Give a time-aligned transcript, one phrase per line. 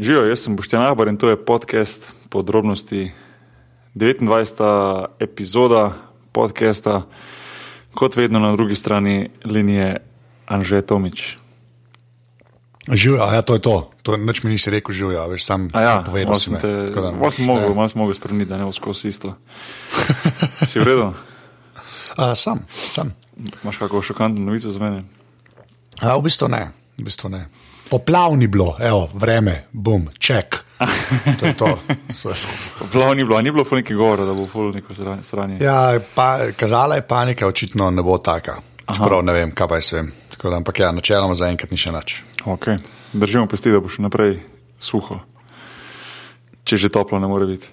[0.00, 3.12] Živijo, jaz sem Boštjan Ahbar in to je podcast podrobnosti
[3.94, 5.06] 29.
[5.20, 5.92] epizoda
[6.32, 7.02] podcasta,
[7.92, 9.96] kot vedno na drugi strani linije
[10.46, 11.36] Anže Tomič.
[12.88, 13.90] Živijo, ja, to je to.
[14.02, 17.30] to Noč mi nisi rekel, živijo, veš, sam Ja, povedal si sem te, da malo
[17.30, 17.74] sem moraš, mogel, ja.
[17.74, 19.36] malo sem mogel spremeniti, da ne bo skozi isto.
[20.64, 21.12] si v redu?
[22.16, 23.12] A, sam, sam.
[23.36, 25.04] Imaš kakšno šokantno novico za mene?
[26.00, 27.50] A, v bistvu ne, v bistvu ne.
[27.90, 30.64] Poplavni bilo, evo, vreme, bum, ček.
[31.40, 31.78] To je to.
[32.92, 35.58] Plav ni bilo, ni bilo neki govora, da bo ful neko sra- sranje.
[35.60, 38.56] Ja, pa, kazala je panika, očitno ne bo taka.
[38.94, 40.12] Čeprav ne vem, kaj pa jaz vem.
[40.30, 42.22] Tako da, ampak ja, načeloma zaenkrat ni še nič.
[42.46, 42.78] Okay.
[43.12, 44.38] Držimo pesti, da bo še naprej
[44.80, 45.20] suho.
[46.64, 47.68] Če že toplo ne more biti.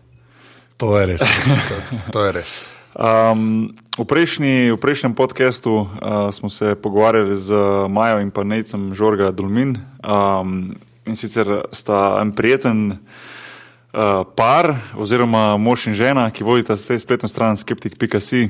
[0.77, 1.21] To je res.
[1.21, 1.77] To,
[2.12, 2.77] to je res.
[2.97, 7.53] Um, v, prejšnji, v prejšnjem podkastu uh, smo se pogovarjali z
[7.93, 9.77] Majo in pa Necem Žorga Dulmin.
[10.01, 10.73] Um,
[11.05, 17.54] in sicer sta en prijeten uh, par, oziroma mož in žena, ki vodita spletno stran
[17.54, 18.49] skeptik.si,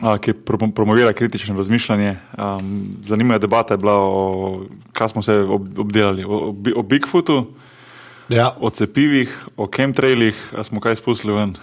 [0.00, 2.16] uh, ki pro- promovira kritično razmišljanje.
[2.40, 4.64] Um, zanimiva debata je bila, o,
[4.96, 7.44] kaj smo se ob, obdelali, o, o, o Bigfootu.
[8.30, 11.56] Ja, O cepivih, o chemtrailih, smo kaj spustili ven.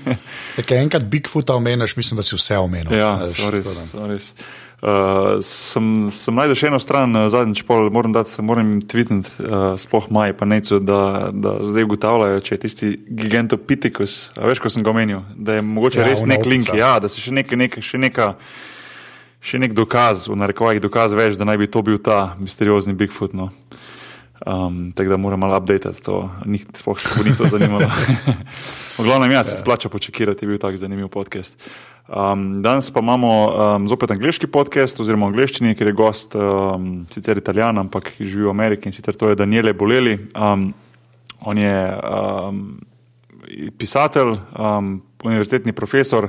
[0.68, 2.94] Ker enkrat Bigfoota omeniš, mislim, da si vse omenil.
[2.94, 3.66] Ja, so res.
[4.08, 4.28] res.
[4.84, 9.78] Uh, sem sem najdel še eno stran, uh, zadnjič pol, moram, dati, moram tvitniti, uh,
[9.80, 14.68] sploh maj, pa neco, da, da zdaj ugotavljajo, če je tisti Gigantopithecus, a veš, ko
[14.68, 17.56] sem ga omenil, da je mogoče Ja, res nek link, ja, da se še nek,
[17.56, 18.34] nek, še neka.
[19.44, 23.34] Še nek dokaz, v narekovajih dokaz več, da naj bi to bil ta misteriozni Bigfoot.
[23.36, 23.50] No.
[24.46, 27.88] Um, tako da moram malo update to, ni, sploh bo ni to zanimalo.
[28.98, 31.70] v glavnem, ja, se splača počakirati, je bil tak zanimiv podcast.
[32.08, 37.40] Um, danes pa imamo um, zopet angliški podcast, oziroma angliščini, ker je gost um, sicer
[37.40, 40.18] italijan, ampak živi v Ameriki in sicer to je Daniele Boleli.
[40.36, 40.74] Um,
[41.40, 42.60] on je um,
[43.80, 46.28] pisatelj, um, univerzitetni profesor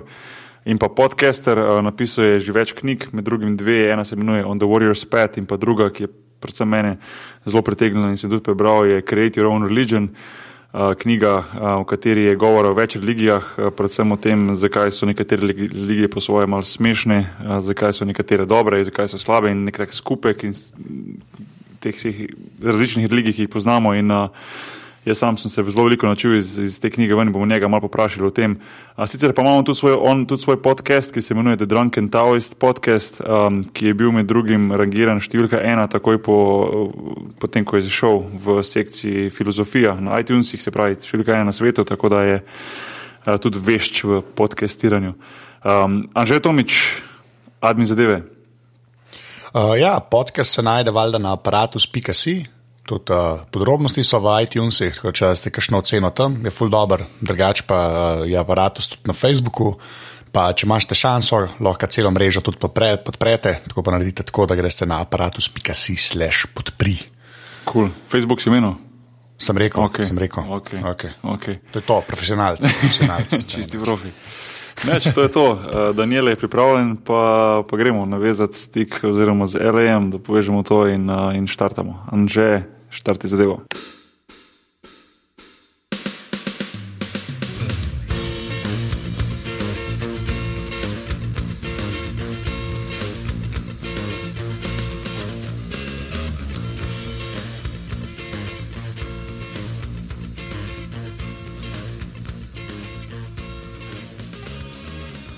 [0.65, 4.45] in pa podcaster, uh, napisal je že več knjig, med drugim dve, ena se imenuje
[4.45, 6.09] On the Warrior's Path in pa druga, ki je
[6.41, 6.97] predvsem mene
[7.45, 10.09] zelo pritegnila in sem tudi prebral, je Create Your Own Religion.
[10.75, 14.91] Uh, knjiga, uh, v kateri je govora o več religijah, uh, predvsem o tem, zakaj
[14.91, 17.19] so nekatere relig- religije po svoje malce smešne,
[17.63, 20.51] zakaj so nekatere dobre, zakaj so slabe in nek tak skupek in
[21.79, 22.25] teh vseh
[22.59, 23.95] različnih religij, ki jih poznamo.
[23.95, 24.27] In, uh,
[25.05, 27.67] jaz sam sem se zelo veliko naučil iz, iz te knjige, ven in bomo njega
[27.67, 28.57] malo poprašali o tem.
[28.97, 32.09] Uh, sicer pa imamo tudi svoj, on, tudi svoj podcast, ki se imenuje The Drunken
[32.09, 36.37] Taoist podcast, um, ki je bil med drugim rangiran številka ena, takoj po,
[37.39, 41.53] po tem, ko je zašel v sekciji filozofija na iTunesih, se pravi številka ena na
[41.53, 45.13] svetu, tako da je uh, tudi vešč v podcastiranju.
[45.65, 46.81] Um, Anže Tomič,
[47.61, 48.23] admin zadeve.
[49.55, 52.54] Uh, ja, podcast se najde valjda na aparatus.si.
[52.85, 57.63] Tudi uh, podrobnosti so v iTunesih, če ste kakšno oceno tam, je full dobro, drugače
[57.65, 57.79] pa
[58.21, 59.73] uh, je aparatus tudi na Facebooku.
[60.35, 64.57] Pa če imate šanso, lahko celo mrežo tudi podpre, podprete, tako pa naredite tako, da
[64.59, 66.97] greste na aparatus.si slash podpri.
[67.65, 67.87] Cool.
[68.11, 68.75] Facebook si menil?
[69.39, 70.43] Sem rekel, Okej, sem rekel.
[70.43, 71.11] okej, Okay.
[71.23, 71.55] okej.
[71.71, 72.59] To je to, profesionalc.
[72.59, 73.31] profesionalc.
[73.55, 74.11] Čisti profi.
[74.83, 75.45] Neč, to je to.
[75.55, 80.83] Uh, Daniel je pripravljen, pa, pa gremo navezati stik oziroma z LAM, da povežemo to
[80.91, 82.11] in, uh, in štartamo.
[82.11, 83.61] Anže, štarti zadevo.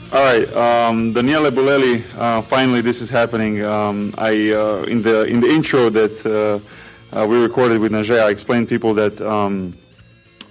[0.09, 2.01] All right, um, Daniele Bolelli.
[2.17, 3.63] Uh, finally, this is happening.
[3.63, 6.59] Um, I uh, in the in the intro that uh,
[7.15, 9.77] uh, we recorded with Anže, I explained to people that um,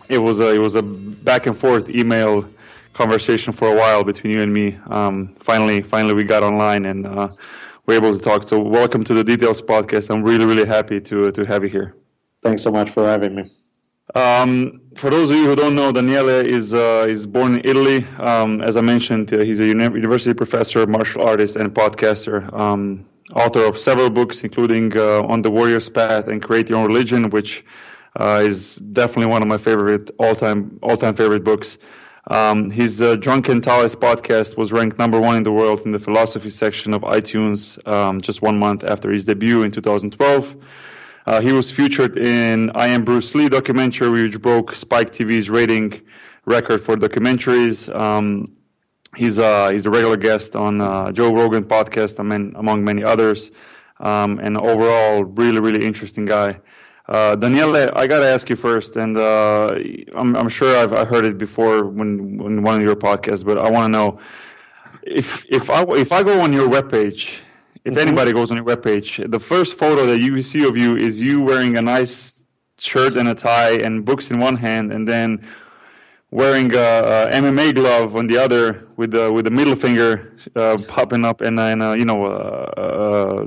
[0.09, 2.49] it was a it was a back and forth email
[2.95, 4.79] conversation for a while between you and me.
[4.89, 7.29] Um, finally, finally, we got online and uh,
[7.87, 8.49] we're able to talk.
[8.49, 10.11] So, welcome to the Details Podcast.
[10.11, 11.95] I'm really really happy to to have you here.
[12.43, 13.51] Thanks so much for having me.
[14.15, 18.07] Um, for those of you who don't know, Daniele is uh, is born in Italy.
[18.19, 22.53] Um, as I mentioned, uh, he's a uni- university professor, martial artist, and podcaster.
[22.53, 23.05] Um,
[23.35, 27.31] author of several books, including uh, On the Warrior's Path and Create Your Own Religion,
[27.31, 27.65] which
[28.19, 31.79] uh, is definitely one of my favorite all time all time favorite books.
[32.29, 36.01] Um, his uh, Drunken Taoist podcast was ranked number one in the world in the
[36.01, 40.57] philosophy section of iTunes um, just one month after his debut in 2012.
[41.27, 46.01] Uh, he was featured in I Am Bruce Lee documentary, which broke Spike TV's rating
[46.47, 47.95] record for documentaries.
[47.95, 48.56] Um,
[49.17, 53.51] he's, uh, he's a regular guest on uh, Joe Rogan podcast, among, among many others.
[53.99, 56.61] Um, and overall, really, really interesting guy.
[57.09, 59.77] Uh, Daniele, I gotta ask you first, and uh,
[60.15, 63.59] I'm, I'm sure I've I heard it before when when one of your podcasts, but
[63.59, 64.19] I want to know
[65.03, 67.37] if if I if I go on your webpage,
[67.85, 67.99] if mm-hmm.
[67.99, 71.41] anybody goes on your webpage, the first photo that you see of you is you
[71.41, 72.43] wearing a nice
[72.79, 75.47] shirt and a tie and books in one hand, and then
[76.37, 80.09] wearing a, a MMA glove on the other with the with the middle finger
[80.55, 83.47] uh, popping up and, and uh, you know uh,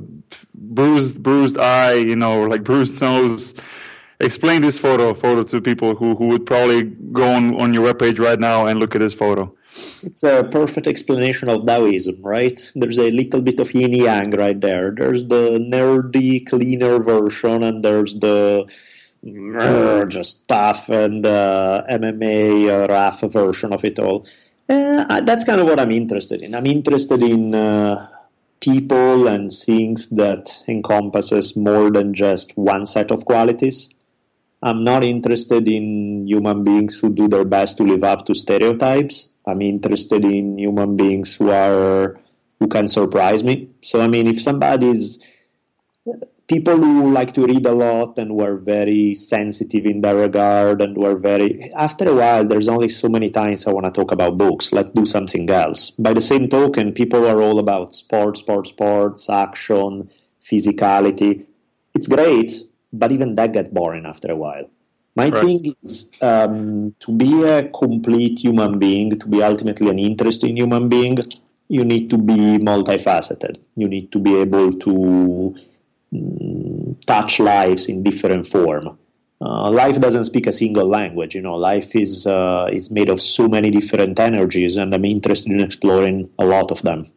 [0.55, 3.53] bruised bruised eye you know like bruised nose
[4.19, 6.81] explain this photo photo to people who, who would probably
[7.19, 9.43] go on, on your webpage right now and look at this photo
[10.01, 12.59] it's a perfect explanation of Taoism, right?
[12.75, 14.91] There's a little bit of yin yang right there.
[14.91, 18.67] There's the nerdy, cleaner version, and there's the
[19.23, 24.25] just tough and uh, MMA uh, rough version of it all.
[24.67, 26.53] Uh, that's kind of what I'm interested in.
[26.53, 28.07] I'm interested in uh,
[28.59, 33.89] people and things that encompasses more than just one set of qualities.
[34.61, 39.29] I'm not interested in human beings who do their best to live up to stereotypes.
[39.47, 42.19] I'm interested in human beings who are
[42.59, 43.69] who can surprise me.
[43.81, 45.19] So I mean, if somebody's
[46.49, 50.97] people who like to read a lot and were very sensitive in that regard and
[50.97, 54.37] were very after a while there's only so many times i want to talk about
[54.37, 54.71] books.
[54.73, 55.91] Let's do something else.
[55.91, 60.09] By the same token people are all about sports sports sports action
[60.51, 61.45] physicality.
[61.93, 62.51] It's great
[62.91, 64.67] but even that gets boring after a while.
[65.15, 65.43] My right.
[65.43, 70.89] thing is um, to be a complete human being to be ultimately an interesting human
[70.89, 71.19] being
[71.67, 73.59] you need to be multifaceted.
[73.75, 75.55] You need to be able to
[77.05, 78.97] touch lives in different form.
[79.41, 81.33] Uh, life doesn't speak a single language.
[81.33, 85.51] You know, life is uh, is made of so many different energies, and I'm interested
[85.51, 87.11] in exploring a lot of them.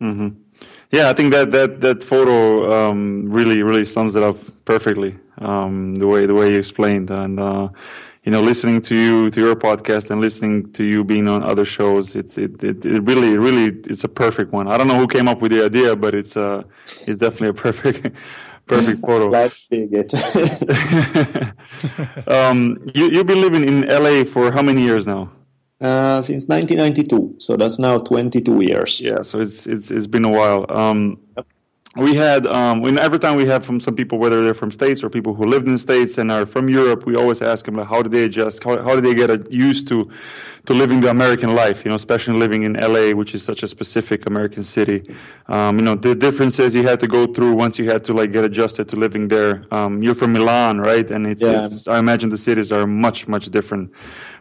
[0.00, 0.28] Mm-hmm.
[0.92, 5.18] Yeah, I think that that that photo um, really really sums it up perfectly.
[5.38, 7.68] Um, the way the way you explained, and uh,
[8.24, 11.66] you know, listening to you, to your podcast and listening to you being on other
[11.66, 14.66] shows, it, it, it, it really, really, it's a perfect one.
[14.66, 16.62] I don't know who came up with the idea, but it's, uh,
[17.06, 18.16] it's definitely a perfect,
[18.66, 19.30] perfect photo.
[19.70, 20.14] Dig it.
[22.28, 25.30] um, you, you've been living in LA for how many years now?
[25.82, 29.00] Uh, since 1992, so that's now 22 years.
[29.00, 30.64] Yeah, so it's it's it's been a while.
[30.70, 31.46] Um, yep
[31.96, 35.04] we had um, when every time we have from some people, whether they're from states
[35.04, 37.86] or people who lived in states and are from Europe, we always ask them like,
[37.86, 38.64] how do they adjust?
[38.64, 40.10] How, how do they get used to
[40.66, 41.84] to living the American life?
[41.84, 45.14] You know, especially living in LA, which is such a specific American city.
[45.46, 48.32] Um, you know, the differences you had to go through once you had to like
[48.32, 49.64] get adjusted to living there.
[49.70, 51.08] Um, you're from Milan, right?
[51.08, 51.64] And it's, yeah.
[51.64, 53.94] it's, I imagine the cities are much much different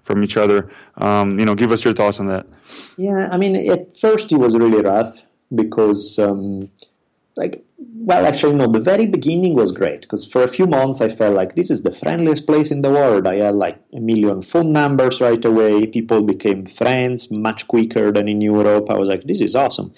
[0.04, 0.72] from each other.
[0.98, 2.48] Um, you know, give us your thoughts on that.
[2.98, 5.24] Yeah, I mean, at first it was really rough
[5.54, 6.70] because um,
[7.36, 11.10] like well actually no the very beginning was great because for a few months i
[11.10, 13.28] felt like this is the friendliest place in the world.
[13.28, 15.88] I had like a million phone numbers right away.
[15.88, 18.90] People became friends much quicker than in europe.
[18.90, 19.94] I was like this is awesome.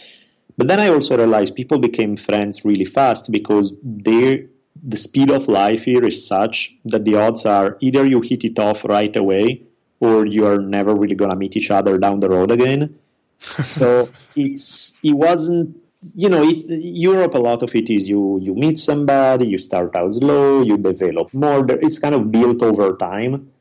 [0.58, 4.48] But then i also realized people became friends really fast because they
[4.84, 8.60] the speed of life here is such that the odds are either you hit it
[8.60, 9.64] off right away
[10.00, 13.00] or you are never really going to meet each other down the road again.
[13.72, 15.78] So it's it wasn't
[16.14, 19.96] you know, it, Europe, a lot of it is you you meet somebody, you start
[19.96, 21.66] out slow, you develop more.
[21.70, 23.52] It's kind of built over time.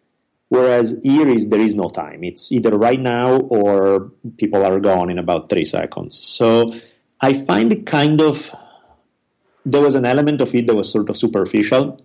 [0.49, 2.23] Whereas here is there is no time.
[2.23, 6.19] It's either right now or people are gone in about three seconds.
[6.19, 6.69] So
[7.21, 8.55] I find it kind of
[9.65, 12.01] there was an element of it that was sort of superficial.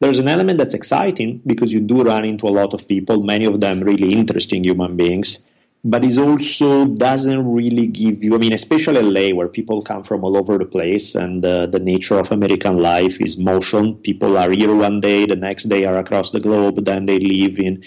[0.00, 3.44] There's an element that's exciting because you do run into a lot of people, many
[3.44, 5.38] of them really interesting human beings
[5.84, 10.22] but it also doesn't really give you, I mean, especially LA, where people come from
[10.22, 13.96] all over the place, and uh, the nature of American life is motion.
[13.96, 17.58] People are here one day, the next day are across the globe, then they leave
[17.58, 17.82] in,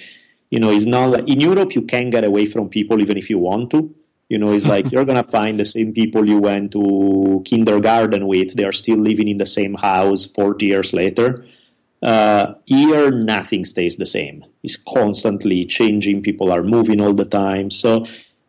[0.49, 3.29] you know, it's not like in Europe, you can get away from people even if
[3.29, 3.93] you want to.
[4.27, 8.27] You know, it's like you're going to find the same people you went to kindergarten
[8.27, 11.45] with, they are still living in the same house 40 years later.
[12.05, 14.45] Uh, here, nothing stays the same.
[14.62, 16.21] It's constantly changing.
[16.21, 17.71] People are moving all the time.
[17.71, 18.05] So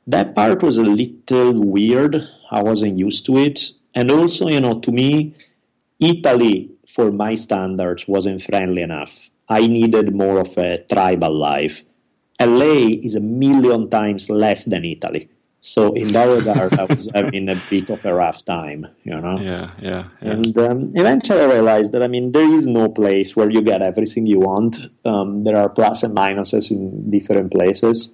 [0.07, 2.23] that part was a little weird.
[2.51, 3.71] I wasn't used to it.
[3.95, 5.35] And also, you know, to me,
[5.99, 9.31] Italy, for my standards, wasn't friendly enough.
[9.49, 11.83] I needed more of a tribal life.
[12.39, 15.31] LA is a million times less than Italy.
[15.67, 19.41] So in that regard, I was having a bit of a rough time, you know.
[19.41, 20.05] Yeah, yeah.
[20.23, 20.31] yeah.
[20.31, 23.83] And um, eventually, I realized that I mean, there is no place where you get
[23.83, 24.79] everything you want.
[25.05, 28.11] Um, there are plus and minuses in different places.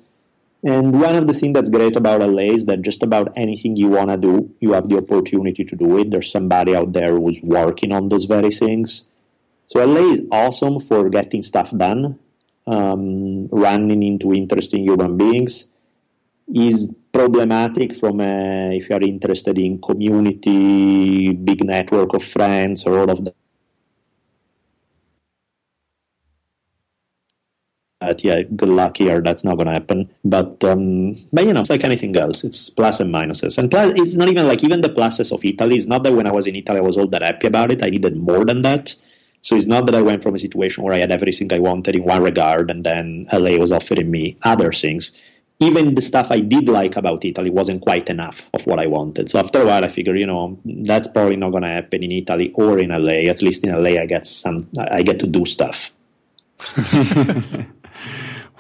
[0.65, 3.89] And one of the things that's great about LA is that just about anything you
[3.89, 6.11] want to do, you have the opportunity to do it.
[6.11, 9.03] There's somebody out there who's working on those very things.
[9.67, 12.19] So LA is awesome for getting stuff done,
[12.67, 15.67] um, running into interesting human beings.
[16.55, 22.99] Is problematic from a, if you are interested in community, big network of friends, or
[23.01, 23.35] all of that.
[28.01, 29.21] But yeah, good luck here.
[29.23, 30.11] That's not going to happen.
[30.25, 32.45] But um, but you know, it's like anything else.
[32.45, 33.59] It's plus and minuses.
[33.59, 35.77] And plus, it's not even like even the pluses of Italy.
[35.77, 37.85] It's not that when I was in Italy, I was all that happy about it.
[37.85, 38.95] I needed more than that.
[39.41, 41.97] So it's not that I went from a situation where I had everything I wanted
[41.97, 45.13] in one regard, and then LA was offering me other things
[45.63, 49.31] even the stuff I did like about Italy wasn't quite enough of what I wanted.
[49.31, 52.13] So after a while, I figured, you know, that's probably not going to happen in
[52.13, 53.31] Italy or in LA.
[53.31, 55.91] At least in LA, I get some, I get to do stuff.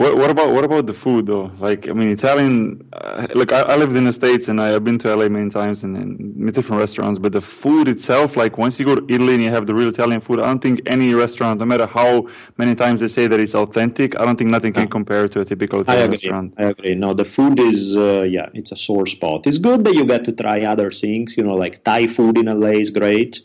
[0.03, 1.53] What, what, about what about the food though?
[1.59, 2.89] Like I mean, Italian.
[2.93, 5.49] Uh, like I, I, lived in the states and I, have been to LA many
[5.49, 7.21] times and in different restaurants.
[7.21, 9.89] But the food itself, like once you go to Italy and you have the real
[9.89, 13.39] Italian food, I don't think any restaurant, no matter how many times they say that
[13.39, 16.15] it's authentic, I don't think nothing can compare to a typical Italian I agree.
[16.15, 16.55] restaurant.
[16.59, 16.95] I agree.
[16.97, 19.47] No, the food is uh, yeah, it's a sore spot.
[19.47, 21.37] It's good that you get to try other things.
[21.37, 23.41] You know, like Thai food in LA is great.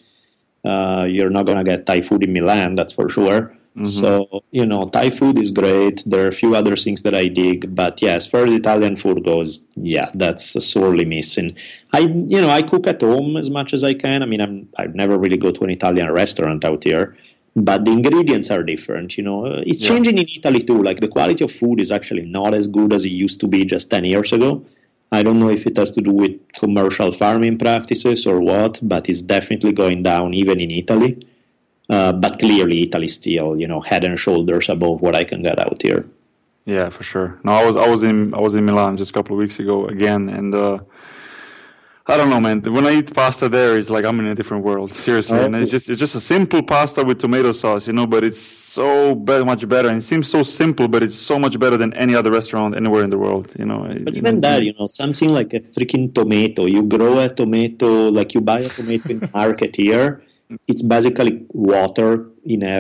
[0.66, 3.56] Uh, you're not gonna get Thai food in Milan, that's for sure.
[3.78, 3.86] Mm-hmm.
[3.86, 6.02] So, you know, Thai food is great.
[6.08, 8.98] There are a few other things that I dig, but yeah, as far as Italian
[8.98, 11.56] food goes, yeah, that's sorely missing.
[11.94, 14.24] I, you know, I cook at home as much as I can.
[14.24, 17.16] I mean, I'm, I never really go to an Italian restaurant out here,
[17.56, 19.16] but the ingredients are different.
[19.16, 19.90] You know, it's yeah.
[19.90, 20.82] changing in Italy too.
[20.82, 23.64] Like the quality of food is actually not as good as it used to be
[23.64, 24.66] just 10 years ago.
[25.12, 29.08] I don't know if it has to do with commercial farming practices or what, but
[29.08, 31.28] it's definitely going down even in Italy.
[31.90, 35.58] Uh, but clearly, Italy still, you know, head and shoulders above what I can get
[35.58, 36.06] out here.
[36.66, 37.40] Yeah, for sure.
[37.46, 39.58] No, I was I was in I was in Milan just a couple of weeks
[39.58, 40.80] ago again, and uh,
[42.08, 42.62] I don't know, man.
[42.62, 44.92] When I eat pasta there, it's like I'm in a different world.
[44.92, 48.06] Seriously, and it's just it's just a simple pasta with tomato sauce, you know.
[48.06, 51.58] But it's so be- much better, and it seems so simple, but it's so much
[51.58, 53.88] better than any other restaurant anywhere in the world, you know.
[54.04, 56.66] But even know, that, you know, something like a freaking tomato.
[56.66, 60.22] You grow a tomato, like you buy a tomato in the market here
[60.68, 62.80] it's basically water in a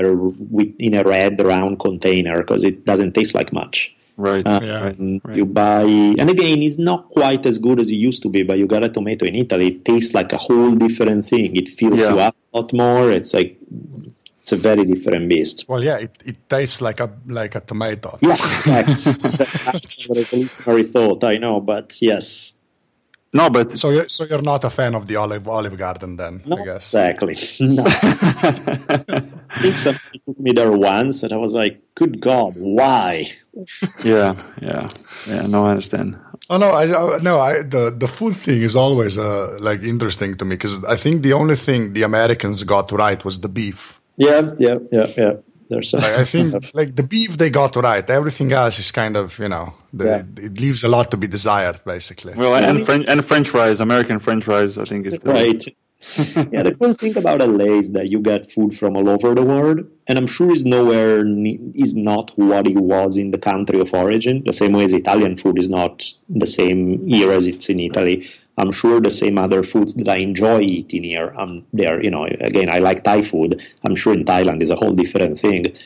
[0.80, 3.94] in a red round container because it doesn't taste like much.
[4.16, 4.46] Right.
[4.46, 4.94] Uh, yeah.
[5.24, 5.38] Right.
[5.38, 8.42] you buy, and again, it's not quite as good as it used to be.
[8.42, 11.56] But you got a tomato in Italy, it tastes like a whole different thing.
[11.56, 12.14] It fills yeah.
[12.14, 13.12] you up a lot more.
[13.12, 13.58] It's like
[14.42, 15.66] it's a very different beast.
[15.68, 18.18] Well, yeah, it, it tastes like a like a tomato.
[18.22, 18.96] Yeah, exactly.
[19.66, 21.24] That's a revolutionary thought.
[21.24, 22.54] I know, but yes.
[23.34, 26.42] No, but so you're, so you're not a fan of the Olive Olive Garden then?
[26.46, 27.36] Not I guess exactly.
[27.60, 27.84] No.
[27.86, 33.32] I think somebody took me there once, and I was like, "Good God, why?"
[34.04, 34.88] yeah, yeah,
[35.28, 35.46] yeah.
[35.48, 36.18] No, I understand.
[36.50, 36.86] Oh no, I
[37.20, 40.96] no, I the the food thing is always uh, like interesting to me because I
[40.96, 44.00] think the only thing the Americans got right was the beef.
[44.16, 45.34] Yeah, yeah, yeah, yeah.
[45.70, 48.08] There's like, I think like the beef they got right.
[48.10, 50.46] Everything else is kind of you know the, yeah.
[50.46, 52.34] it leaves a lot to be desired basically.
[52.36, 55.66] Well, and French and French fries, American French fries, I think is the, right.
[56.52, 59.44] yeah, the cool thing about LA is that you get food from all over the
[59.44, 61.26] world, and I'm sure is nowhere
[61.76, 64.44] is not what it was in the country of origin.
[64.46, 68.30] The same way as Italian food is not the same here as it's in Italy.
[68.58, 72.26] I'm sure the same other foods that I enjoy eating here, um, there, you know,
[72.26, 73.62] again, I like Thai food.
[73.86, 75.78] I'm sure in Thailand is a whole different thing.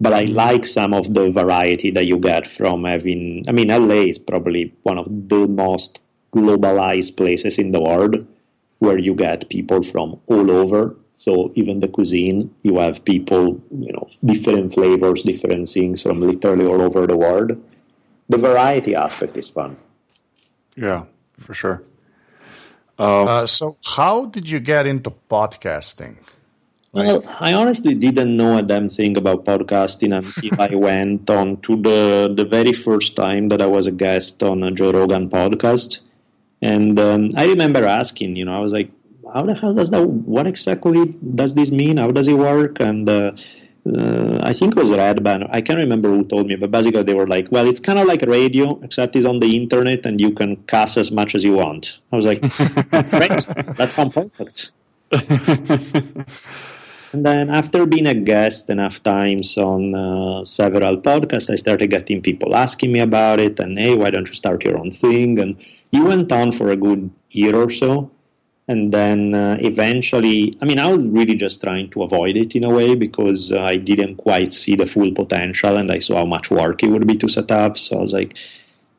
[0.00, 4.06] But I like some of the variety that you get from having, I mean, LA
[4.08, 6.00] is probably one of the most
[6.32, 8.26] globalized places in the world
[8.78, 10.96] where you get people from all over.
[11.12, 16.64] So even the cuisine, you have people, you know, different flavors, different things from literally
[16.64, 17.62] all over the world.
[18.30, 19.76] The variety aspect is fun.
[20.76, 21.04] Yeah,
[21.38, 21.82] for sure.
[23.00, 26.16] Uh, uh, so, how did you get into podcasting?
[26.92, 31.76] Well, I honestly didn't know a damn thing about podcasting until I went on to
[31.76, 36.00] the the very first time that I was a guest on a Joe Rogan podcast,
[36.60, 38.90] and um, I remember asking, you know, I was like,
[39.32, 40.06] "How the hell does that?
[40.06, 41.96] What exactly does this mean?
[41.96, 43.32] How does it work?" And uh,
[43.86, 45.48] uh, I think it was Redban.
[45.50, 48.06] I can't remember who told me, but basically they were like, "Well, it's kind of
[48.06, 51.54] like radio, except it's on the internet, and you can cuss as much as you
[51.54, 53.46] want." I was like, "Great,
[53.78, 54.72] that sounds perfect."
[57.12, 62.20] and then, after being a guest enough times on uh, several podcasts, I started getting
[62.22, 65.38] people asking me about it, and hey, why don't you start your own thing?
[65.38, 65.56] And
[65.90, 68.10] you went on for a good year or so
[68.70, 72.64] and then uh, eventually i mean i was really just trying to avoid it in
[72.70, 76.28] a way because uh, i didn't quite see the full potential and i saw how
[76.36, 78.32] much work it would be to set up so i was like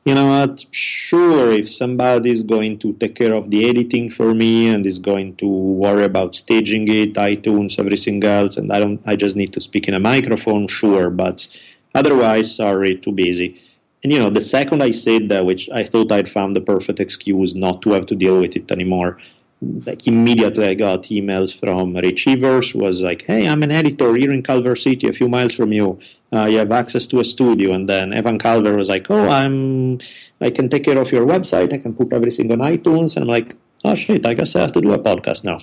[0.03, 4.33] you know what, sure, if somebody is going to take care of the editing for
[4.33, 8.99] me and is going to worry about staging it, iTunes, everything else, and I don't,
[9.05, 11.47] I just need to speak in a microphone, sure, but
[11.93, 13.61] otherwise, sorry, too busy.
[14.03, 16.99] And you know, the second I said that, which I thought I'd found the perfect
[16.99, 19.19] excuse not to have to deal with it anymore,
[19.61, 24.31] like immediately I got emails from Rich Evers was like, "Hey, I'm an editor here
[24.31, 25.99] in Culver City, a few miles from you.
[26.33, 29.99] Uh, you have access to a studio." And then Evan Culver was like, "Oh, I'm
[30.39, 31.73] I can take care of your website.
[31.73, 34.73] I can put everything on iTunes." And I'm like, "Oh shit, I guess I have
[34.73, 35.59] to do a podcast now."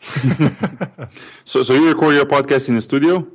[1.44, 3.26] so, so you record your podcast in the studio?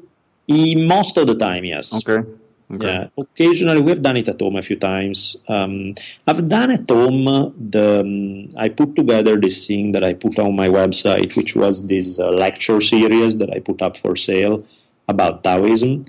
[0.48, 1.94] most of the time, yes.
[1.94, 2.27] Okay.
[2.73, 2.85] Okay.
[2.87, 5.35] Yeah, occasionally we've done it at home a few times.
[5.47, 7.25] Um, I've done at home
[7.69, 11.85] the um, I put together this thing that I put on my website, which was
[11.85, 14.65] this uh, lecture series that I put up for sale
[15.09, 16.05] about Taoism,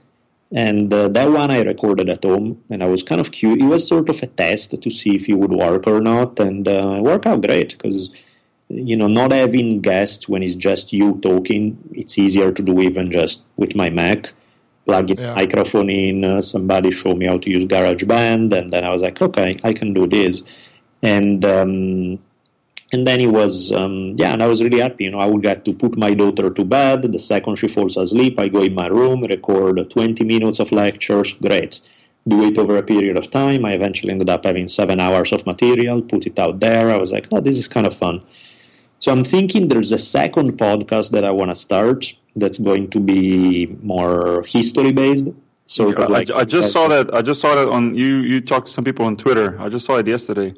[0.53, 3.65] and uh, that one I recorded at home, and I was kind of curious.
[3.65, 6.69] It was sort of a test to see if it would work or not, and
[6.69, 8.11] uh, it worked out great because
[8.69, 13.11] you know not having guests when it's just you talking, it's easier to do even
[13.11, 14.33] just with my Mac
[14.85, 15.35] plug in yeah.
[15.35, 16.25] microphone in.
[16.25, 19.73] Uh, somebody showed me how to use GarageBand, and then I was like, okay, I
[19.73, 20.43] can do this.
[21.03, 22.19] And um,
[22.93, 25.05] and then it was um, yeah, and I was really happy.
[25.05, 27.11] You know, I would get to put my daughter to bed.
[27.11, 31.35] The second she falls asleep, I go in my room, record 20 minutes of lectures.
[31.41, 31.81] Great.
[32.29, 33.65] Do it over a period of time.
[33.65, 36.91] I eventually ended up having seven hours of material, put it out there.
[36.91, 38.23] I was like, oh, this is kind of fun.
[39.01, 43.01] So I'm thinking there's a second podcast that I want to start that's going to
[43.01, 45.27] be more history based.
[45.67, 47.15] So yeah, like I, I, just saw that.
[47.15, 48.17] I just saw that on you.
[48.17, 49.61] You talked to some people on Twitter.
[49.61, 50.55] I just saw it yesterday,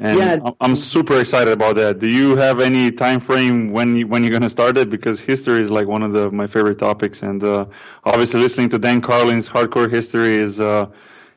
[0.00, 0.50] and yeah.
[0.60, 1.98] I'm super excited about that.
[1.98, 4.90] Do you have any time frame when you, when you're going to start it?
[4.90, 7.66] Because history is like one of the my favorite topics, and uh,
[8.04, 10.60] obviously listening to Dan Carlin's hardcore history is.
[10.60, 10.86] Uh,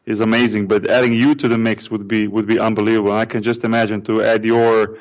[0.07, 3.12] is amazing, but adding you to the mix would be would be unbelievable.
[3.12, 4.97] I can just imagine to add your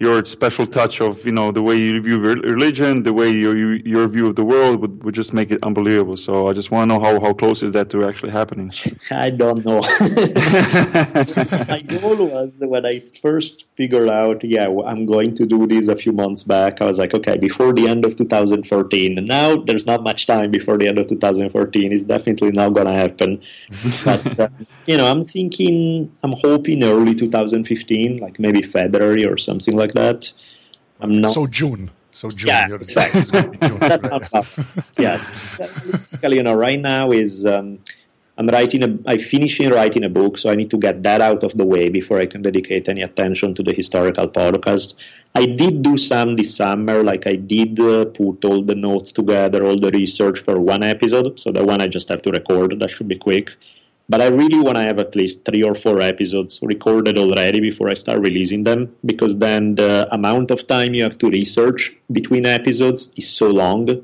[0.00, 3.68] your special touch of you know the way you view religion, the way you, you,
[3.84, 6.16] your view of the world would, would just make it unbelievable.
[6.16, 8.72] So I just want to know how, how close is that to actually happening.
[9.10, 9.80] I don't know.
[11.68, 15.96] My goal was when I first figured out, yeah, I'm going to do this a
[15.96, 16.80] few months back.
[16.80, 19.18] I was like, okay, before the end of 2014.
[19.18, 21.92] And now there's not much time before the end of 2014.
[21.92, 23.42] It's definitely not going to happen.
[24.04, 24.48] but uh,
[24.86, 30.32] you know, I'm thinking, I'm hoping early 2015, like maybe February or something like that.
[31.00, 31.32] I'm not.
[31.32, 31.90] So June.
[32.12, 32.48] So June.
[32.48, 33.22] Yeah, exactly.
[33.22, 33.78] June.
[34.98, 35.58] yes.
[35.58, 37.78] Realistically, you know, right now is um,
[38.38, 41.42] I'm writing a, I'm finishing writing a book, so I need to get that out
[41.42, 44.94] of the way before I can dedicate any attention to the historical podcast.
[45.34, 49.64] I did do some this summer, like I did uh, put all the notes together,
[49.64, 51.40] all the research for one episode.
[51.40, 52.78] So the one I just have to record.
[52.78, 53.50] That should be quick.
[54.10, 57.90] But I really want to have at least three or four episodes recorded already before
[57.90, 62.46] I start releasing them, because then the amount of time you have to research between
[62.46, 64.02] episodes is so long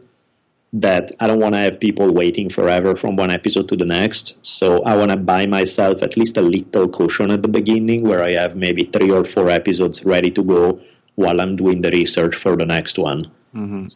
[0.75, 4.45] that I don't want to have people waiting forever from one episode to the next.
[4.45, 8.23] So I want to buy myself at least a little cushion at the beginning where
[8.23, 10.81] I have maybe three or four episodes ready to go
[11.15, 13.31] while I'm doing the research for the next one.
[13.55, 13.87] Because mm-hmm.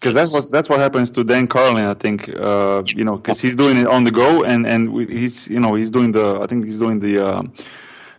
[0.00, 2.30] so, that's what that's what happens to Dan Carlin, I think.
[2.30, 5.74] Uh, you know, because he's doing it on the go, and and he's you know
[5.74, 7.42] he's doing the I think he's doing the uh,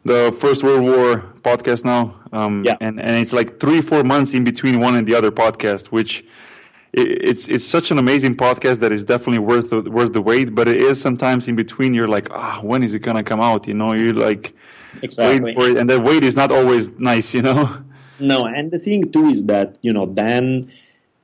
[0.06, 2.14] the First World War podcast now.
[2.32, 2.76] Um, yeah.
[2.80, 6.24] And and it's like three four months in between one and the other podcast, which
[6.94, 10.54] it, it's it's such an amazing podcast that is definitely worth the, worth the wait.
[10.54, 11.96] But it is sometimes in between.
[11.96, 13.68] You're like, ah, oh, when is it gonna come out?
[13.68, 14.54] You know, you're like,
[15.02, 15.56] exactly.
[15.56, 17.34] for it, and that wait is not always nice.
[17.34, 17.84] You know.
[18.20, 20.72] No, and the thing too is that you know Dan.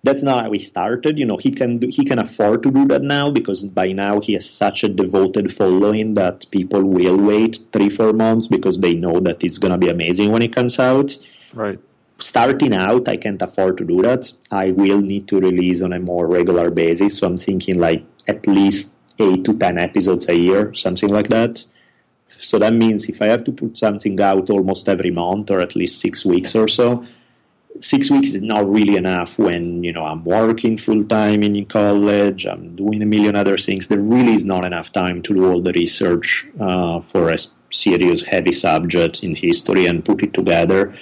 [0.05, 1.17] That's not how he started.
[1.17, 4.19] You know, he can do, he can afford to do that now because by now
[4.19, 8.95] he has such a devoted following that people will wait three four months because they
[8.95, 11.17] know that it's gonna be amazing when it comes out.
[11.53, 11.79] Right.
[12.19, 14.29] Starting out, I can't afford to do that.
[14.51, 17.19] I will need to release on a more regular basis.
[17.19, 21.63] So I'm thinking like at least eight to ten episodes a year, something like that.
[22.43, 25.75] So that means if I have to put something out almost every month or at
[25.75, 27.05] least six weeks or so,
[27.79, 32.45] six weeks is not really enough when you know I'm working full time in college,
[32.45, 33.87] I'm doing a million other things.
[33.87, 37.37] There really is not enough time to do all the research uh, for a
[37.71, 40.95] serious, heavy subject in history and put it together.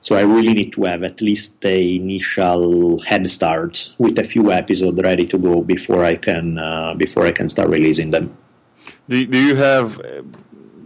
[0.00, 4.52] So I really need to have at least a initial head start with a few
[4.52, 8.36] episodes ready to go before I can uh, before I can start releasing them.
[9.08, 10.00] Do, do you have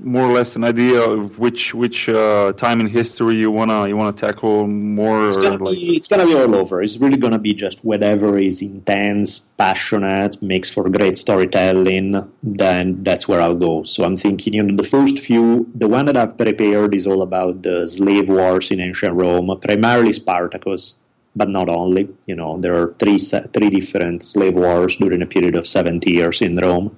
[0.02, 3.96] more or less an idea of which which uh, time in history you wanna you
[3.96, 5.26] wanna tackle more?
[5.26, 5.76] It's gonna, like...
[5.76, 6.82] be, it's gonna be all over.
[6.82, 12.32] It's really gonna be just whatever is intense, passionate, makes for great storytelling.
[12.42, 13.82] Then that's where I'll go.
[13.84, 17.22] So I'm thinking, you know, the first few, the one that I've prepared is all
[17.22, 20.94] about the slave wars in ancient Rome, primarily Spartacus,
[21.36, 22.08] but not only.
[22.26, 26.40] You know, there are three three different slave wars during a period of 70 years
[26.40, 26.96] in Rome.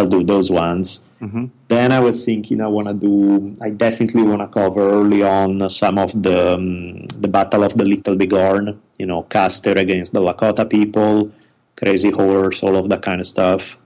[0.00, 1.00] I'll do those ones.
[1.20, 1.46] Mm-hmm.
[1.68, 3.54] Then I was thinking I want to do.
[3.60, 7.84] I definitely want to cover early on some of the um, the Battle of the
[7.84, 8.80] Little Bighorn.
[8.98, 11.30] You know, Custer against the Lakota people,
[11.76, 13.76] Crazy Horse, all of that kind of stuff.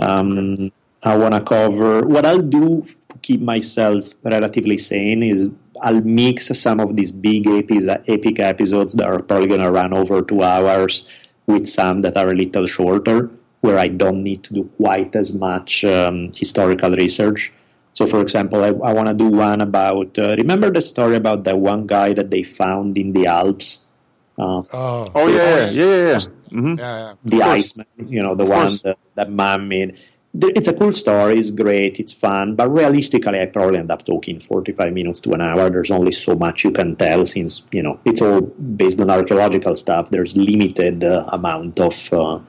[0.00, 0.72] Um,
[1.04, 2.04] I want to cover.
[2.04, 7.46] What I'll do to keep myself relatively sane is I'll mix some of these big
[7.46, 11.04] epic episodes that are probably going to run over two hours
[11.46, 13.30] with some that are a little shorter
[13.66, 17.52] where I don't need to do quite as much um, historical research.
[17.92, 20.18] So, for example, I, I want to do one about.
[20.18, 23.86] Uh, remember the story about that one guy that they found in the Alps?
[24.38, 26.18] Uh, oh, oh yeah, yeah, yeah, yeah.
[26.18, 26.78] Mm-hmm.
[26.78, 27.14] yeah, yeah.
[27.24, 29.98] The Iceman, you know, the of one that, that man made.
[30.34, 31.40] It's a cool story.
[31.40, 31.98] It's great.
[31.98, 32.54] It's fun.
[32.54, 35.70] But realistically, I probably end up talking 45 minutes to an hour.
[35.70, 39.74] There's only so much you can tell since, you know, it's all based on archaeological
[39.74, 40.10] stuff.
[40.10, 42.40] There's limited uh, amount of uh,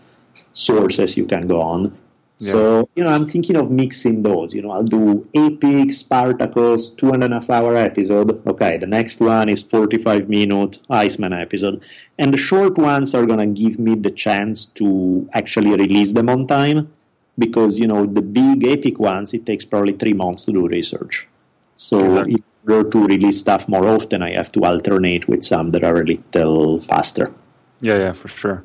[0.57, 1.95] sources you can go on.
[2.39, 2.51] Yeah.
[2.51, 4.53] So, you know, I'm thinking of mixing those.
[4.53, 8.45] You know, I'll do Epic, Spartacus, two and a half hour episode.
[8.45, 11.83] Okay, the next one is 45 minute Iceman episode.
[12.19, 16.29] And the short ones are going to give me the chance to actually release them
[16.29, 16.91] on time
[17.39, 21.27] because, you know, the big epic ones, it takes probably three months to do research.
[21.75, 22.33] So, exactly.
[22.35, 26.01] in order to release stuff more often, I have to alternate with some that are
[26.01, 27.33] a little faster.
[27.81, 28.63] Yeah, yeah, for sure.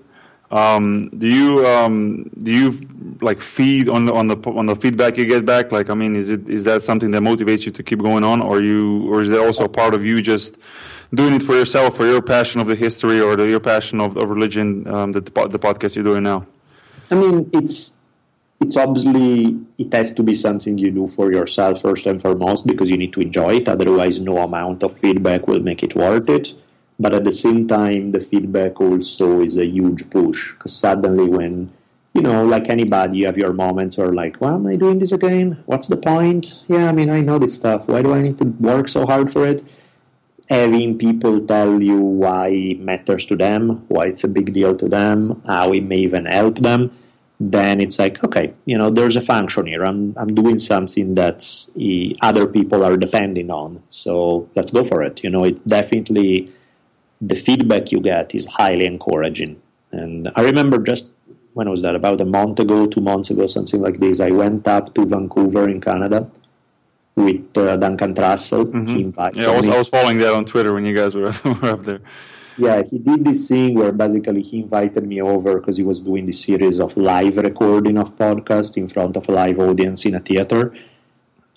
[0.53, 5.17] Um, do you um, do you like feed on the on the on the feedback
[5.17, 5.73] you get back?
[5.73, 8.43] Like, I mean, is it is that something that motivates you to keep going on,
[8.43, 10.59] or you or is there also part of you just
[11.15, 14.19] doing it for yourself, for your passion of the history or the, your passion of,
[14.19, 14.87] of religion?
[14.87, 16.47] Um, the the podcast you're doing now.
[17.11, 17.97] I mean, it's
[18.61, 22.91] it's obviously it has to be something you do for yourself first and foremost because
[22.91, 23.69] you need to enjoy it.
[23.69, 26.53] Otherwise, no amount of feedback will make it worth it
[26.99, 31.71] but at the same time the feedback also is a huge push because suddenly when
[32.15, 35.13] you know like anybody you have your moments where like why am i doing this
[35.13, 35.63] again?
[35.67, 36.55] What's the point?
[36.69, 37.89] Yeah i mean i know this stuff.
[37.89, 39.65] Why do i need to work so hard for it?
[40.49, 44.89] Having people tell you why it matters to them why it's a big deal to
[44.89, 46.91] them how it may even help them
[47.41, 49.83] then it's like okay you know there's a function here.
[49.83, 51.39] I'm, I'm doing something that
[52.21, 53.83] other people are depending on.
[53.91, 55.25] So let's go for it.
[55.25, 56.53] You know it definitely
[57.23, 59.63] the feedback you get is highly encouraging.
[59.93, 61.05] And I remember just
[61.55, 61.95] when was that?
[61.95, 64.21] About a month ago, two months ago, something like this.
[64.21, 66.31] I went up to Vancouver in Canada
[67.15, 68.65] with uh, Duncan Trussell.
[68.65, 69.39] Mm-hmm.
[69.41, 69.69] Yeah, I was.
[69.69, 72.01] I was following that on Twitter when you guys were, were up there.
[72.59, 76.27] Yeah, he did this thing where basically he invited me over because he was doing
[76.27, 80.21] this series of live recording of podcast in front of a live audience in a
[80.21, 80.75] theater.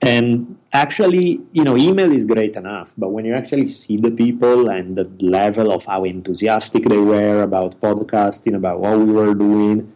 [0.05, 4.69] And actually, you know, email is great enough, but when you actually see the people
[4.69, 9.91] and the level of how enthusiastic they were about podcasting, about what we were doing,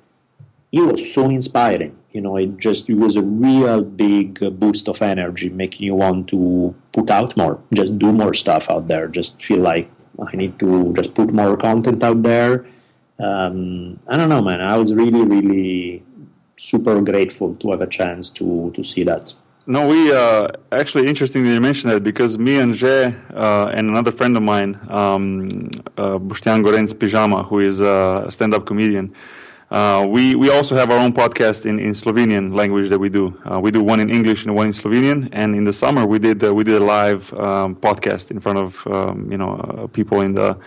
[0.71, 1.95] it was so inspiring.
[2.11, 6.27] You know, it just it was a real big boost of energy, making you want
[6.29, 10.57] to put out more, just do more stuff out there, just feel like I need
[10.59, 12.65] to just put more content out there.
[13.19, 14.59] Um, I don't know, man.
[14.61, 16.03] I was really, really
[16.55, 19.33] super grateful to have a chance to to see that.
[19.69, 24.11] No, we uh, actually interestingly you mentioned that because me and Jay uh, and another
[24.11, 29.13] friend of mine, um, uh, Boštjan Gorenc Pižama, who is a stand-up comedian,
[29.69, 33.39] uh, we we also have our own podcast in, in Slovenian language that we do.
[33.45, 35.29] Uh, we do one in English and one in Slovenian.
[35.33, 38.57] And in the summer, we did uh, we did a live um, podcast in front
[38.57, 40.57] of um, you know uh, people in the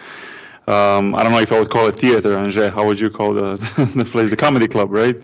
[0.69, 2.73] um, I don't know if I would call it theater, Anže.
[2.73, 3.57] How would you call the
[3.97, 4.31] the place?
[4.31, 5.17] The comedy club, right?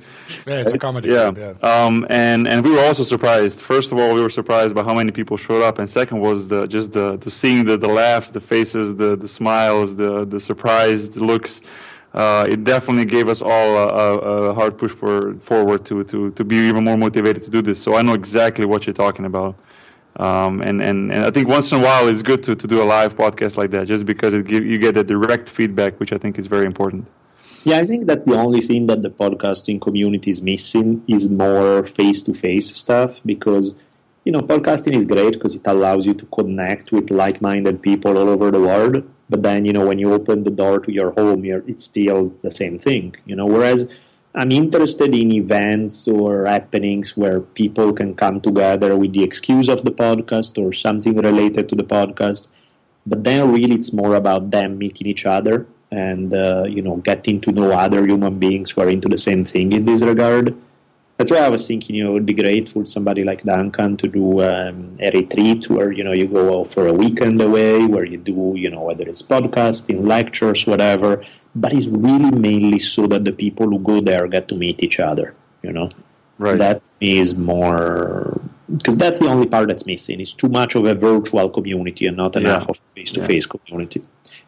[0.47, 1.31] Yeah, it's a comedy yeah.
[1.31, 1.59] club.
[1.63, 1.85] Yeah.
[1.85, 3.61] Um, and and we were also surprised.
[3.61, 6.49] First of all, we were surprised by how many people showed up, and second was
[6.49, 10.41] the just the, the seeing the, the laughs, the faces, the the smiles, the the
[10.41, 11.61] surprised looks.
[12.15, 14.19] Uh, it definitely gave us all a, a,
[14.51, 17.81] a, hard push for forward to, to to be even more motivated to do this.
[17.81, 19.55] So I know exactly what you're talking about.
[20.19, 22.83] Um, and, and, and I think once in a while it's good to, to do
[22.83, 26.13] a live podcast like that just because it give, you get the direct feedback, which
[26.13, 27.07] I think is very important.
[27.65, 31.87] Yeah, I think that's the only thing that the podcasting community is missing is more
[31.87, 33.75] face-to-face stuff because
[34.25, 38.29] you know podcasting is great because it allows you to connect with like-minded people all
[38.29, 39.03] over the world.
[39.29, 42.51] But then you know when you open the door to your home, it's still the
[42.51, 43.17] same thing.
[43.27, 43.87] You know, whereas
[44.39, 49.85] I'm interested in events or happenings where people can come together with the excuse of
[49.85, 52.47] the podcast or something related to the podcast.
[53.05, 57.41] But then, really, it's more about them meeting each other and uh, you know getting
[57.41, 60.57] to know other human beings who are into the same thing in this regard.
[61.17, 63.97] That's why I was thinking, you know, it would be great for somebody like Duncan
[63.97, 68.05] to do um, a retreat where you know you go for a weekend away, where
[68.05, 71.25] you do, you know, whether it's podcasting, lectures, whatever.
[71.63, 74.99] But it's really mainly so that the people who go there get to meet each
[75.11, 75.29] other.
[75.63, 75.89] You know,
[76.39, 76.59] Right.
[76.65, 78.41] that is more
[78.77, 80.21] because that's the only part that's missing.
[80.21, 82.71] It's too much of a virtual community and not enough Yeah.
[82.73, 84.01] of face-to-face community.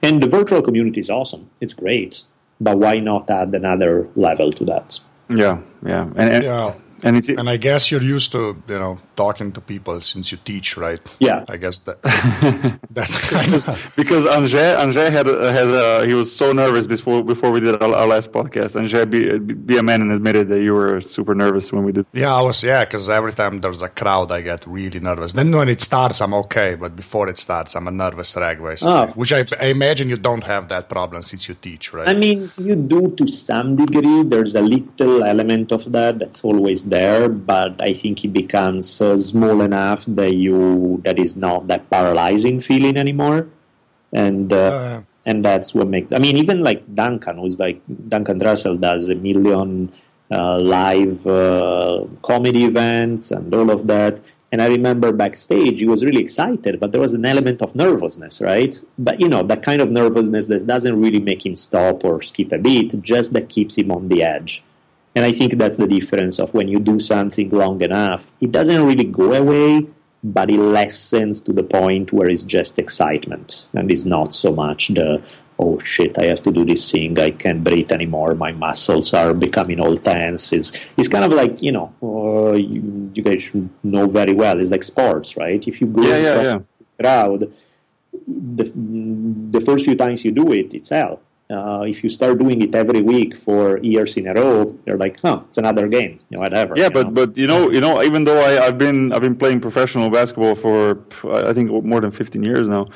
[0.03, 1.44] And the virtual community is awesome.
[1.61, 2.23] It's great,
[2.61, 5.01] but why not add another level to that?
[5.42, 5.59] Yeah,
[5.92, 6.75] yeah, and and, Yeah.
[7.02, 10.38] And it's And I guess you're used to, you know, talking to people since you
[10.44, 11.00] teach, right?
[11.18, 11.44] Yeah.
[11.48, 12.02] I guess that
[12.90, 17.50] that's kind of because Anže, Anže had had uh, he was so nervous before before
[17.50, 18.72] we did our, our last podcast.
[18.80, 22.06] Anže, be, be a man and admitted that you were super nervous when we did.
[22.12, 25.32] Yeah, I was yeah, because every time there's a crowd, I get really nervous.
[25.32, 28.92] Then when it starts, I'm okay, but before it starts, I'm a nervous wreck, basically.
[28.92, 29.06] Oh.
[29.14, 32.08] Which I, I imagine you don't have that problem since you teach, right?
[32.08, 34.22] I mean, you do to some degree.
[34.22, 39.16] There's a little element of that that's always there, but I think it becomes uh,
[39.18, 43.48] small enough that you that is not that paralyzing feeling anymore,
[44.12, 46.12] and uh, Uh, and that's what makes.
[46.12, 49.92] I mean, even like Duncan, who's like Duncan Trussell does a million
[50.31, 54.20] uh, live uh, comedy events and all of that.
[54.53, 58.40] And I remember backstage, he was really excited, but there was an element of nervousness,
[58.40, 58.74] right?
[58.98, 62.50] But you know, that kind of nervousness that doesn't really make him stop or skip
[62.53, 64.64] a beat, just that keeps him on the edge.
[65.14, 68.87] And I think that's the difference of when you do something long enough, it doesn't
[68.87, 69.87] really go away,
[70.23, 74.88] but it lessens to the point where it's just excitement and it's not so much
[74.88, 75.23] the
[75.59, 79.33] oh shit i have to do this thing i can't breathe anymore my muscles are
[79.35, 80.53] becoming all tense.
[80.53, 84.61] It's, it's kind of like you know uh, you, you guys should know very well
[84.61, 85.66] it's like sports right?
[85.66, 86.59] If you go Yeah, yeah, yeah.
[86.79, 87.53] the crowd
[88.27, 88.73] the,
[89.53, 92.74] the first few times you do it it's hell uh, if you start doing it
[92.74, 96.40] every week for years in a row, you're like, huh, it's another game, you know,
[96.40, 96.74] whatever.
[96.76, 97.12] Yeah, but know?
[97.12, 100.54] but you know you know even though I, I've been I've been playing professional basketball
[100.54, 101.00] for
[101.50, 102.88] I think more than fifteen years now,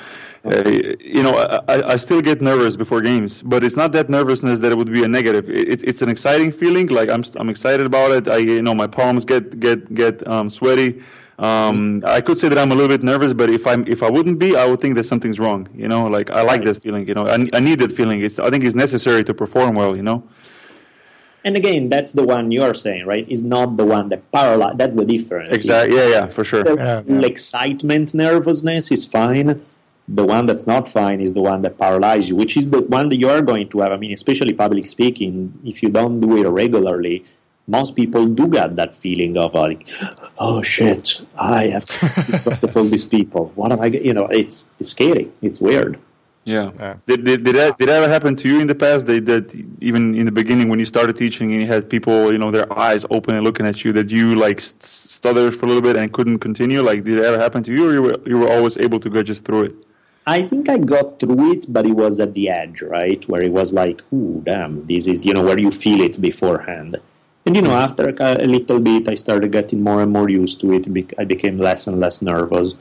[0.45, 1.35] uh, you know
[1.69, 4.93] I, I- still get nervous before games, but it's not that nervousness that it would
[4.93, 5.49] be a negative.
[5.49, 6.87] It, it's it's an exciting feeling.
[6.89, 8.29] Like I'm I'm excited about it.
[8.29, 11.03] I you know my palms get get get um, sweaty.
[11.39, 14.11] Um, I could say that I'm a little bit nervous, but if I'm if I
[14.11, 15.69] wouldn't be, I would think that something's wrong.
[15.75, 17.09] You know, like I like that feeling.
[17.09, 18.23] You know, I, I need that feeling.
[18.23, 19.97] It's I think it's necessary to perform well.
[19.97, 20.23] You know.
[21.45, 23.29] and again, that's the one you're saying, right?
[23.29, 24.79] Is not the one that paralyzes.
[24.79, 25.55] That's the difference.
[25.55, 25.97] Exactly.
[25.97, 26.09] Yeah.
[26.09, 26.27] Yeah.
[26.29, 26.63] For sure.
[26.65, 27.27] The Yeah, yeah.
[27.27, 29.61] excitement, nervousness is fine.
[30.09, 33.09] The one that's not fine is the one that paralyzes you, which is the one
[33.11, 33.93] that you are going to have.
[33.93, 37.25] I mean, especially public speaking, if you don't do it regularly,
[37.67, 39.89] most people do get that feeling of like,
[40.39, 43.53] oh shit, I have to speak in front of all these people.
[43.55, 43.89] What am I?
[43.91, 45.31] g-" You know, it's it's scary.
[45.41, 45.99] It's weird.
[46.45, 46.73] Yeah.
[46.79, 46.97] Yeah.
[47.07, 49.07] Did, did, did, that, did that ever happen to you in the past?
[49.07, 52.37] That, that even in the beginning when you started teaching and you had people, you
[52.37, 55.69] know, their eyes open and looking at you, that you like st- stuttered for a
[55.69, 56.83] little bit and couldn't continue?
[56.83, 59.09] Like, did it ever happen to you, or you were you were always able to
[59.09, 59.75] go just through it?
[60.27, 63.27] I think I got through it, but it was at the edge, right?
[63.29, 66.97] Where it was like, ooh, damn, this is, you know, where you feel it beforehand.
[67.47, 70.73] And, you know, after a, little bit, I started getting more and more used to
[70.73, 70.87] it.
[71.19, 72.75] I became less and less nervous.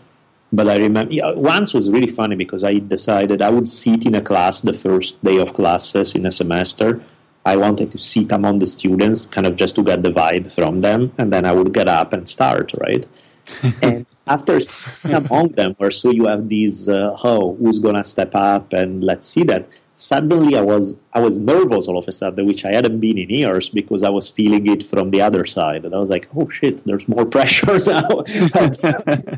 [0.54, 4.15] But I remember, yeah, once was really funny because I decided I would sit in
[4.15, 7.02] a class the first day of classes in a semester.
[7.45, 10.80] I wanted to sit among the students, kind of just to get the vibe from
[10.80, 13.06] them, and then I would get up and start, right?
[13.82, 18.34] and after sitting among them, where so you have these, uh, oh, who's gonna step
[18.36, 19.67] up and let's see that.
[19.95, 23.29] Suddenly, I was I was nervous all of a sudden, which I hadn't been in
[23.29, 26.49] years because I was feeling it from the other side, and I was like, oh
[26.49, 28.23] shit, there's more pressure now.
[28.27, 29.38] yeah,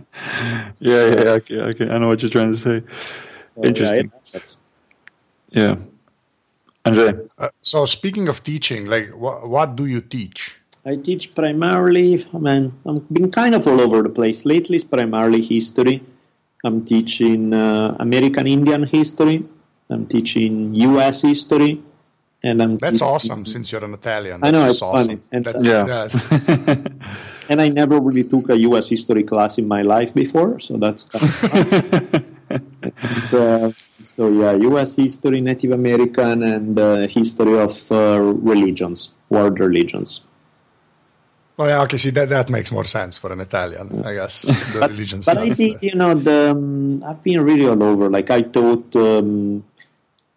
[0.79, 1.31] yeah, yeah.
[1.39, 1.89] Okay, okay.
[1.89, 2.83] I know what you're trying to say.
[3.63, 4.05] Interesting.
[4.11, 4.57] Yeah, that's-
[5.51, 5.75] Yeah.
[6.85, 7.13] Andre.
[7.37, 10.53] Uh, so speaking of teaching, like wh- what do you teach?
[10.85, 14.45] I teach primarily, I mean, I've been kind of all over the place.
[14.45, 16.03] Lately, it's primarily history.
[16.63, 19.43] I'm teaching uh, American Indian history.
[19.89, 21.21] I'm teaching U.S.
[21.21, 21.81] history.
[22.43, 24.41] And I'm That's teaching- awesome since you're an Italian.
[24.43, 25.07] I know, it's awesome.
[25.07, 25.21] funny.
[25.31, 26.77] And- That's, Yeah.
[27.47, 28.89] And I never really took a U.S.
[28.89, 31.31] history class in my life before, so that's kind of
[32.09, 32.25] fun.
[33.03, 33.71] It's, uh,
[34.03, 34.95] so yeah, U.S.
[34.95, 40.21] history, Native American, and uh, history of uh, religions, world religions.
[41.57, 41.97] Well, yeah, okay.
[41.99, 44.41] See that that makes more sense for an Italian, I guess.
[44.41, 45.57] The religion But I stuff.
[45.57, 48.09] think you know the um, I've been really all over.
[48.09, 49.63] Like I taught um,